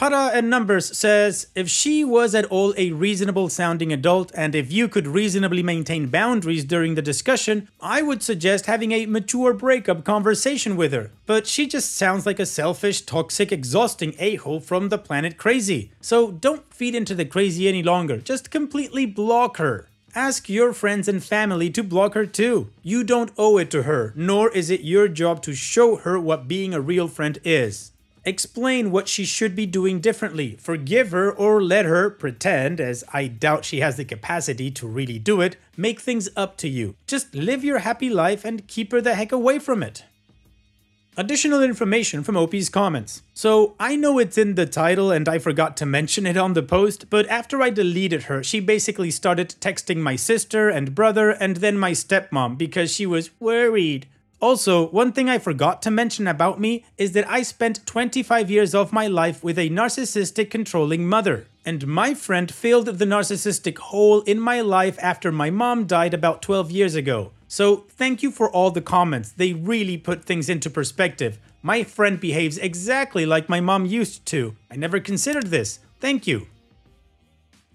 Para 0.00 0.30
and 0.32 0.48
Numbers 0.48 0.96
says, 0.96 1.48
if 1.54 1.68
she 1.68 2.06
was 2.06 2.34
at 2.34 2.46
all 2.46 2.72
a 2.78 2.92
reasonable 2.92 3.50
sounding 3.50 3.92
adult 3.92 4.32
and 4.34 4.54
if 4.54 4.72
you 4.72 4.88
could 4.88 5.06
reasonably 5.06 5.62
maintain 5.62 6.06
boundaries 6.06 6.64
during 6.64 6.94
the 6.94 7.02
discussion, 7.02 7.68
I 7.82 8.00
would 8.00 8.22
suggest 8.22 8.64
having 8.64 8.92
a 8.92 9.04
mature 9.04 9.52
breakup 9.52 10.02
conversation 10.04 10.74
with 10.74 10.94
her. 10.94 11.10
But 11.26 11.46
she 11.46 11.66
just 11.66 11.94
sounds 11.94 12.24
like 12.24 12.40
a 12.40 12.46
selfish, 12.46 13.02
toxic, 13.02 13.52
exhausting 13.52 14.14
a-hole 14.18 14.60
from 14.60 14.88
the 14.88 14.96
planet 14.96 15.36
crazy. 15.36 15.90
So 16.00 16.30
don't 16.30 16.72
feed 16.72 16.94
into 16.94 17.14
the 17.14 17.26
crazy 17.26 17.68
any 17.68 17.82
longer, 17.82 18.16
just 18.16 18.50
completely 18.50 19.04
block 19.04 19.58
her. 19.58 19.86
Ask 20.14 20.48
your 20.48 20.72
friends 20.72 21.08
and 21.08 21.22
family 21.22 21.68
to 21.68 21.82
block 21.82 22.14
her 22.14 22.24
too. 22.24 22.70
You 22.82 23.04
don't 23.04 23.32
owe 23.36 23.58
it 23.58 23.70
to 23.72 23.82
her, 23.82 24.14
nor 24.16 24.48
is 24.48 24.70
it 24.70 24.80
your 24.80 25.08
job 25.08 25.42
to 25.42 25.52
show 25.52 25.96
her 25.96 26.18
what 26.18 26.48
being 26.48 26.72
a 26.72 26.80
real 26.80 27.06
friend 27.06 27.38
is. 27.44 27.92
Explain 28.24 28.90
what 28.90 29.08
she 29.08 29.24
should 29.24 29.56
be 29.56 29.64
doing 29.64 29.98
differently. 30.00 30.56
Forgive 30.60 31.10
her 31.12 31.32
or 31.32 31.62
let 31.62 31.86
her 31.86 32.10
pretend, 32.10 32.78
as 32.78 33.02
I 33.14 33.28
doubt 33.28 33.64
she 33.64 33.80
has 33.80 33.96
the 33.96 34.04
capacity 34.04 34.70
to 34.72 34.86
really 34.86 35.18
do 35.18 35.40
it, 35.40 35.56
make 35.76 36.00
things 36.00 36.28
up 36.36 36.58
to 36.58 36.68
you. 36.68 36.96
Just 37.06 37.34
live 37.34 37.64
your 37.64 37.78
happy 37.78 38.10
life 38.10 38.44
and 38.44 38.68
keep 38.68 38.92
her 38.92 39.00
the 39.00 39.14
heck 39.14 39.32
away 39.32 39.58
from 39.58 39.82
it. 39.82 40.04
Additional 41.16 41.62
information 41.62 42.22
from 42.22 42.36
OP's 42.36 42.68
comments. 42.68 43.22
So, 43.34 43.74
I 43.80 43.96
know 43.96 44.18
it's 44.18 44.38
in 44.38 44.54
the 44.54 44.66
title 44.66 45.10
and 45.10 45.28
I 45.28 45.38
forgot 45.38 45.76
to 45.78 45.86
mention 45.86 46.24
it 46.24 46.36
on 46.36 46.52
the 46.52 46.62
post, 46.62 47.10
but 47.10 47.26
after 47.28 47.60
I 47.60 47.70
deleted 47.70 48.24
her, 48.24 48.42
she 48.42 48.60
basically 48.60 49.10
started 49.10 49.54
texting 49.60 49.96
my 49.98 50.16
sister 50.16 50.68
and 50.68 50.94
brother 50.94 51.30
and 51.30 51.56
then 51.56 51.78
my 51.78 51.92
stepmom 51.92 52.56
because 52.56 52.94
she 52.94 53.06
was 53.06 53.30
worried. 53.40 54.06
Also, 54.40 54.88
one 54.88 55.12
thing 55.12 55.28
I 55.28 55.38
forgot 55.38 55.82
to 55.82 55.90
mention 55.90 56.26
about 56.26 56.58
me 56.58 56.84
is 56.96 57.12
that 57.12 57.28
I 57.28 57.42
spent 57.42 57.84
25 57.86 58.50
years 58.50 58.74
of 58.74 58.92
my 58.92 59.06
life 59.06 59.44
with 59.44 59.58
a 59.58 59.68
narcissistic 59.68 60.50
controlling 60.50 61.06
mother. 61.06 61.46
And 61.66 61.86
my 61.86 62.14
friend 62.14 62.52
filled 62.52 62.86
the 62.86 63.04
narcissistic 63.04 63.76
hole 63.76 64.22
in 64.22 64.40
my 64.40 64.62
life 64.62 64.98
after 65.02 65.30
my 65.30 65.50
mom 65.50 65.86
died 65.86 66.14
about 66.14 66.40
12 66.40 66.70
years 66.70 66.94
ago. 66.94 67.32
So 67.48 67.84
thank 67.90 68.22
you 68.22 68.30
for 68.30 68.50
all 68.50 68.70
the 68.70 68.80
comments, 68.80 69.32
they 69.32 69.52
really 69.52 69.98
put 69.98 70.24
things 70.24 70.48
into 70.48 70.70
perspective. 70.70 71.38
My 71.62 71.82
friend 71.82 72.18
behaves 72.18 72.56
exactly 72.56 73.26
like 73.26 73.50
my 73.50 73.60
mom 73.60 73.84
used 73.84 74.24
to. 74.26 74.56
I 74.70 74.76
never 74.76 75.00
considered 75.00 75.48
this. 75.48 75.80
Thank 76.00 76.26
you. 76.26 76.46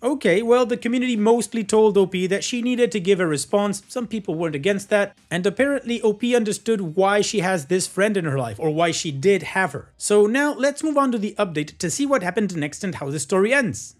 Okay, 0.03 0.41
well, 0.41 0.65
the 0.65 0.77
community 0.77 1.15
mostly 1.15 1.63
told 1.63 1.97
OP 1.97 2.11
that 2.29 2.43
she 2.43 2.61
needed 2.61 2.91
to 2.91 2.99
give 2.99 3.19
a 3.19 3.25
response. 3.25 3.81
Some 3.87 4.07
people 4.07 4.35
weren't 4.35 4.55
against 4.55 4.89
that. 4.89 5.17
And 5.31 5.45
apparently, 5.45 6.01
OP 6.01 6.23
understood 6.23 6.95
why 6.95 7.21
she 7.21 7.39
has 7.39 7.65
this 7.65 7.87
friend 7.87 8.17
in 8.17 8.25
her 8.25 8.37
life, 8.37 8.59
or 8.59 8.69
why 8.69 8.91
she 8.91 9.11
did 9.11 9.41
have 9.43 9.71
her. 9.71 9.91
So 9.97 10.25
now 10.25 10.53
let's 10.53 10.83
move 10.83 10.97
on 10.97 11.11
to 11.11 11.17
the 11.17 11.33
update 11.39 11.77
to 11.79 11.89
see 11.89 12.05
what 12.05 12.23
happened 12.23 12.55
next 12.55 12.83
and 12.83 12.95
how 12.95 13.09
the 13.09 13.19
story 13.19 13.53
ends. 13.53 13.95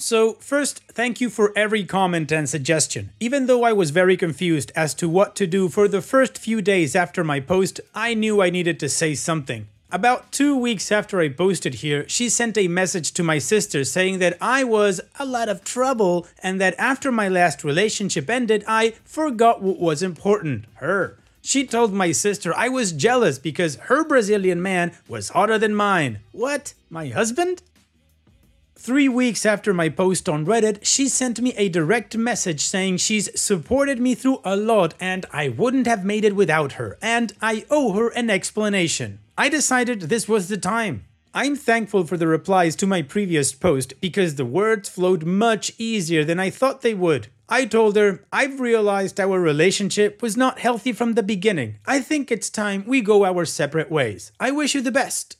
So, 0.00 0.34
first, 0.34 0.78
thank 0.84 1.20
you 1.20 1.28
for 1.28 1.52
every 1.56 1.84
comment 1.84 2.30
and 2.30 2.48
suggestion. 2.48 3.10
Even 3.18 3.46
though 3.46 3.64
I 3.64 3.72
was 3.72 3.90
very 3.90 4.16
confused 4.16 4.70
as 4.76 4.94
to 4.94 5.08
what 5.08 5.34
to 5.36 5.46
do 5.46 5.68
for 5.68 5.88
the 5.88 6.00
first 6.00 6.38
few 6.38 6.62
days 6.62 6.94
after 6.94 7.24
my 7.24 7.40
post, 7.40 7.80
I 7.96 8.14
knew 8.14 8.40
I 8.40 8.50
needed 8.50 8.78
to 8.80 8.88
say 8.88 9.16
something. 9.16 9.66
About 9.90 10.32
two 10.32 10.54
weeks 10.54 10.92
after 10.92 11.18
I 11.18 11.30
posted 11.30 11.76
here, 11.76 12.06
she 12.10 12.28
sent 12.28 12.58
a 12.58 12.68
message 12.68 13.12
to 13.12 13.22
my 13.22 13.38
sister 13.38 13.84
saying 13.84 14.18
that 14.18 14.36
I 14.38 14.62
was 14.62 15.00
a 15.18 15.24
lot 15.24 15.48
of 15.48 15.64
trouble 15.64 16.26
and 16.42 16.60
that 16.60 16.74
after 16.76 17.10
my 17.10 17.26
last 17.30 17.64
relationship 17.64 18.28
ended, 18.28 18.64
I 18.68 18.90
forgot 19.06 19.62
what 19.62 19.78
was 19.78 20.02
important 20.02 20.66
her. 20.74 21.16
She 21.40 21.66
told 21.66 21.94
my 21.94 22.12
sister 22.12 22.52
I 22.54 22.68
was 22.68 22.92
jealous 22.92 23.38
because 23.38 23.76
her 23.88 24.04
Brazilian 24.04 24.60
man 24.60 24.92
was 25.08 25.30
hotter 25.30 25.56
than 25.56 25.74
mine. 25.74 26.18
What? 26.32 26.74
My 26.90 27.08
husband? 27.08 27.62
Three 28.74 29.08
weeks 29.08 29.46
after 29.46 29.72
my 29.72 29.88
post 29.88 30.28
on 30.28 30.44
Reddit, 30.44 30.80
she 30.82 31.08
sent 31.08 31.40
me 31.40 31.54
a 31.56 31.70
direct 31.70 32.14
message 32.14 32.60
saying 32.60 32.98
she's 32.98 33.40
supported 33.40 33.98
me 33.98 34.14
through 34.14 34.42
a 34.44 34.54
lot 34.54 34.92
and 35.00 35.24
I 35.32 35.48
wouldn't 35.48 35.86
have 35.86 36.04
made 36.04 36.26
it 36.26 36.36
without 36.36 36.72
her, 36.72 36.98
and 37.00 37.32
I 37.40 37.64
owe 37.70 37.94
her 37.94 38.10
an 38.10 38.28
explanation. 38.28 39.20
I 39.40 39.48
decided 39.48 40.00
this 40.00 40.28
was 40.28 40.48
the 40.48 40.56
time. 40.56 41.04
I'm 41.32 41.54
thankful 41.54 42.04
for 42.04 42.16
the 42.16 42.26
replies 42.26 42.74
to 42.74 42.88
my 42.88 43.02
previous 43.02 43.52
post 43.52 43.94
because 44.00 44.34
the 44.34 44.44
words 44.44 44.88
flowed 44.88 45.22
much 45.22 45.70
easier 45.78 46.24
than 46.24 46.40
I 46.40 46.50
thought 46.50 46.80
they 46.82 46.92
would. 46.92 47.28
I 47.48 47.64
told 47.64 47.94
her, 47.94 48.24
I've 48.32 48.58
realized 48.58 49.20
our 49.20 49.38
relationship 49.38 50.22
was 50.22 50.36
not 50.36 50.58
healthy 50.58 50.92
from 50.92 51.12
the 51.14 51.22
beginning. 51.22 51.76
I 51.86 52.00
think 52.00 52.32
it's 52.32 52.50
time 52.50 52.82
we 52.84 53.00
go 53.00 53.24
our 53.24 53.44
separate 53.44 53.92
ways. 53.92 54.32
I 54.40 54.50
wish 54.50 54.74
you 54.74 54.80
the 54.80 54.90
best. 54.90 55.36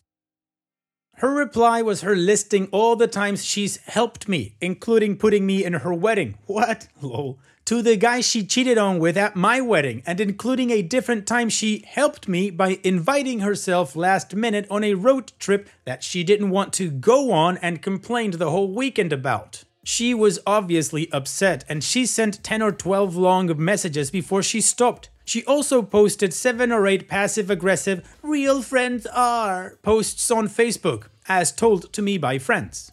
Her 1.17 1.35
reply 1.35 1.83
was 1.83 2.03
her 2.03 2.15
listing 2.15 2.69
all 2.71 2.95
the 2.95 3.09
times 3.09 3.45
she's 3.45 3.79
helped 3.79 4.29
me, 4.29 4.55
including 4.61 5.17
putting 5.17 5.45
me 5.45 5.65
in 5.65 5.73
her 5.73 5.93
wedding. 5.93 6.39
What? 6.47 6.87
Lol 7.03 7.41
to 7.69 7.83
the 7.83 7.99
guy 7.99 8.23
she 8.23 8.47
cheated 8.47 8.79
on 8.79 8.99
with 8.99 9.15
at 9.15 9.37
my 9.37 9.61
wedding, 9.61 10.03
and 10.07 10.23
including 10.23 10.71
a 10.71 10.81
different 10.81 11.27
time 11.27 11.51
she 11.51 11.85
helped 11.87 12.27
me 12.27 12.49
by 12.49 12.79
inviting 12.83 13.41
herself 13.41 13.95
last 13.95 14.35
minute 14.35 14.67
on 14.71 14.83
a 14.83 14.95
road 14.95 15.31
trip 15.39 15.69
that 15.85 16.03
she 16.03 16.25
didn't 16.25 16.49
want 16.49 16.73
to 16.73 16.91
go 16.91 17.31
on 17.31 17.59
and 17.59 17.83
complained 17.83 18.33
the 18.35 18.51
whole 18.51 18.73
weekend 18.73 19.13
about. 19.13 19.65
She 19.85 20.15
was 20.15 20.39
obviously 20.47 21.13
upset 21.13 21.63
and 21.69 21.85
she 21.85 22.07
sent 22.07 22.43
10 22.43 22.63
or 22.63 22.73
12 22.73 23.15
long 23.17 23.63
messages 23.63 24.11
before 24.11 24.43
she 24.43 24.63
stopped. 24.63 25.11
She 25.27 25.45
also 25.45 25.83
posted 25.83 26.33
7 26.33 26.73
or 26.73 26.87
8 26.87 27.07
passive 27.07 27.51
aggressive, 27.51 28.17
real 28.23 28.63
friends 28.63 29.05
are 29.05 29.77
posts 29.83 30.31
on 30.31 30.49
Facebook, 30.49 31.09
as 31.29 31.53
told 31.53 31.93
to 31.93 32.01
me 32.01 32.17
by 32.17 32.39
friends. 32.39 32.93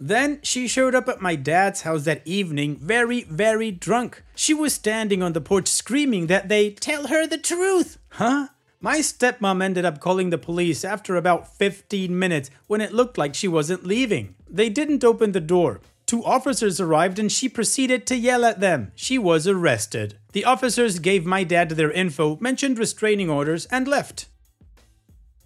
Then 0.00 0.38
she 0.42 0.68
showed 0.68 0.94
up 0.94 1.08
at 1.08 1.20
my 1.20 1.34
dad's 1.34 1.82
house 1.82 2.04
that 2.04 2.22
evening, 2.24 2.76
very, 2.76 3.24
very 3.24 3.70
drunk. 3.70 4.22
She 4.34 4.54
was 4.54 4.72
standing 4.72 5.22
on 5.22 5.32
the 5.32 5.40
porch 5.40 5.68
screaming 5.68 6.28
that 6.28 6.48
they 6.48 6.70
tell 6.70 7.08
her 7.08 7.26
the 7.26 7.38
truth. 7.38 7.98
Huh? 8.10 8.48
My 8.80 8.98
stepmom 8.98 9.60
ended 9.60 9.84
up 9.84 9.98
calling 9.98 10.30
the 10.30 10.38
police 10.38 10.84
after 10.84 11.16
about 11.16 11.56
15 11.56 12.16
minutes 12.16 12.48
when 12.68 12.80
it 12.80 12.92
looked 12.92 13.18
like 13.18 13.34
she 13.34 13.48
wasn't 13.48 13.84
leaving. 13.84 14.36
They 14.48 14.68
didn't 14.68 15.02
open 15.02 15.32
the 15.32 15.40
door. 15.40 15.80
Two 16.06 16.24
officers 16.24 16.80
arrived 16.80 17.18
and 17.18 17.30
she 17.30 17.48
proceeded 17.48 18.06
to 18.06 18.16
yell 18.16 18.44
at 18.44 18.60
them. 18.60 18.92
She 18.94 19.18
was 19.18 19.48
arrested. 19.48 20.16
The 20.32 20.44
officers 20.44 21.00
gave 21.00 21.26
my 21.26 21.42
dad 21.42 21.70
their 21.70 21.90
info, 21.90 22.38
mentioned 22.40 22.78
restraining 22.78 23.28
orders, 23.28 23.66
and 23.66 23.88
left. 23.88 24.26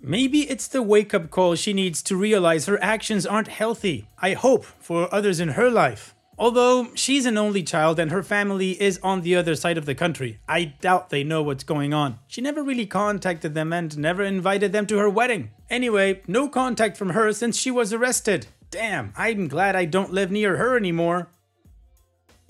Maybe 0.05 0.51
it's 0.51 0.67
the 0.67 0.83
wake 0.83 1.15
up 1.15 1.31
call 1.31 1.55
she 1.55 1.73
needs 1.73 2.03
to 2.03 2.17
realize 2.17 2.67
her 2.67 2.83
actions 2.83 3.25
aren't 3.25 3.47
healthy. 3.47 4.09
I 4.19 4.33
hope 4.33 4.65
for 4.65 5.09
others 5.15 5.39
in 5.39 5.51
her 5.51 5.71
life. 5.71 6.17
Although 6.37 6.89
she's 6.97 7.25
an 7.25 7.39
only 7.39 7.63
child 7.63 8.01
and 8.01 8.11
her 8.11 8.25
family 8.25 8.73
is 8.83 8.99
on 9.05 9.21
the 9.21 9.37
other 9.37 9.55
side 9.55 9.79
of 9.79 9.87
the 9.87 9.95
country, 9.95 10.41
I 10.49 10.65
doubt 10.65 11.11
they 11.11 11.23
know 11.23 11.45
what's 11.45 11.63
going 11.63 11.95
on. 11.95 12.19
She 12.27 12.41
never 12.41 12.65
really 12.65 12.85
contacted 12.85 13.55
them 13.55 13.73
and 13.73 13.97
never 13.97 14.25
invited 14.25 14.73
them 14.73 14.87
to 14.87 14.99
her 14.99 15.09
wedding. 15.09 15.51
Anyway, 15.71 16.23
no 16.27 16.49
contact 16.49 16.97
from 16.97 17.11
her 17.11 17.33
since 17.33 17.57
she 17.57 17.71
was 17.71 17.93
arrested. 17.93 18.49
Damn, 18.73 19.13
I'm 19.17 19.47
glad 19.47 19.77
I 19.77 19.85
don't 19.85 20.13
live 20.13 20.33
near 20.33 20.57
her 20.57 20.77
anymore. 20.77 21.29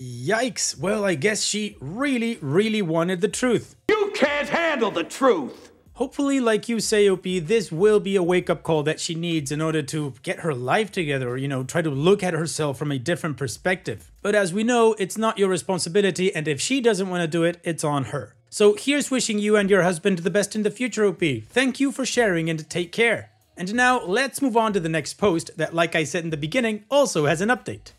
Yikes, 0.01 0.75
well, 0.79 1.05
I 1.05 1.13
guess 1.13 1.43
she 1.43 1.77
really, 1.79 2.39
really 2.41 2.81
wanted 2.81 3.21
the 3.21 3.27
truth. 3.27 3.75
You 3.89 4.11
can't 4.15 4.49
handle 4.49 4.89
the 4.89 5.03
truth! 5.03 5.72
Hopefully, 5.97 6.39
like 6.39 6.67
you 6.67 6.79
say, 6.79 7.07
OP, 7.07 7.21
this 7.23 7.71
will 7.71 7.99
be 7.99 8.15
a 8.15 8.23
wake 8.23 8.49
up 8.49 8.63
call 8.63 8.81
that 8.81 8.99
she 8.99 9.13
needs 9.13 9.51
in 9.51 9.61
order 9.61 9.83
to 9.83 10.15
get 10.23 10.39
her 10.39 10.55
life 10.55 10.91
together 10.91 11.29
or, 11.29 11.37
you 11.37 11.47
know, 11.47 11.63
try 11.63 11.83
to 11.83 11.89
look 11.91 12.23
at 12.23 12.33
herself 12.33 12.79
from 12.79 12.91
a 12.91 12.97
different 12.97 13.37
perspective. 13.37 14.09
But 14.23 14.33
as 14.33 14.51
we 14.51 14.63
know, 14.63 14.95
it's 14.97 15.19
not 15.19 15.37
your 15.37 15.49
responsibility, 15.49 16.33
and 16.33 16.47
if 16.47 16.59
she 16.59 16.81
doesn't 16.81 17.09
want 17.09 17.21
to 17.21 17.27
do 17.27 17.43
it, 17.43 17.59
it's 17.63 17.83
on 17.83 18.05
her. 18.05 18.33
So 18.49 18.75
here's 18.75 19.11
wishing 19.11 19.37
you 19.37 19.55
and 19.55 19.69
your 19.69 19.83
husband 19.83 20.19
the 20.19 20.31
best 20.31 20.55
in 20.55 20.63
the 20.63 20.71
future, 20.71 21.05
OP. 21.05 21.21
Thank 21.47 21.79
you 21.79 21.91
for 21.91 22.07
sharing 22.07 22.49
and 22.49 22.67
take 22.71 22.91
care. 22.91 23.29
And 23.55 23.75
now 23.75 24.03
let's 24.03 24.41
move 24.41 24.57
on 24.57 24.73
to 24.73 24.79
the 24.79 24.89
next 24.89 25.19
post 25.19 25.51
that, 25.57 25.75
like 25.75 25.95
I 25.95 26.05
said 26.05 26.23
in 26.23 26.31
the 26.31 26.37
beginning, 26.37 26.85
also 26.89 27.27
has 27.27 27.39
an 27.39 27.49
update. 27.49 27.91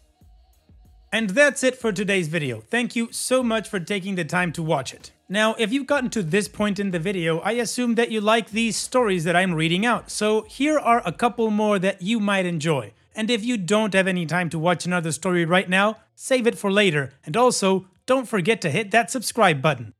And 1.12 1.30
that's 1.30 1.62
it 1.62 1.76
for 1.76 1.92
today's 1.92 2.26
video. 2.26 2.60
Thank 2.60 2.96
you 2.96 3.12
so 3.12 3.44
much 3.44 3.68
for 3.68 3.78
taking 3.78 4.16
the 4.16 4.24
time 4.24 4.50
to 4.54 4.64
watch 4.64 4.92
it. 4.92 5.12
Now, 5.28 5.54
if 5.58 5.72
you've 5.72 5.86
gotten 5.86 6.10
to 6.10 6.22
this 6.22 6.48
point 6.48 6.78
in 6.78 6.90
the 6.90 6.98
video, 6.98 7.38
I 7.38 7.52
assume 7.52 7.94
that 7.94 8.10
you 8.10 8.20
like 8.20 8.50
these 8.50 8.76
stories 8.76 9.24
that 9.24 9.34
I'm 9.34 9.54
reading 9.54 9.86
out, 9.86 10.10
so 10.10 10.42
here 10.42 10.78
are 10.78 11.00
a 11.06 11.12
couple 11.12 11.50
more 11.50 11.78
that 11.78 12.02
you 12.02 12.20
might 12.20 12.44
enjoy. 12.44 12.92
And 13.14 13.30
if 13.30 13.42
you 13.42 13.56
don't 13.56 13.94
have 13.94 14.06
any 14.06 14.26
time 14.26 14.50
to 14.50 14.58
watch 14.58 14.84
another 14.84 15.12
story 15.12 15.46
right 15.46 15.68
now, 15.68 15.96
save 16.14 16.46
it 16.46 16.58
for 16.58 16.70
later, 16.70 17.14
and 17.24 17.38
also, 17.38 17.86
don't 18.04 18.28
forget 18.28 18.60
to 18.60 18.70
hit 18.70 18.90
that 18.90 19.10
subscribe 19.10 19.62
button. 19.62 19.94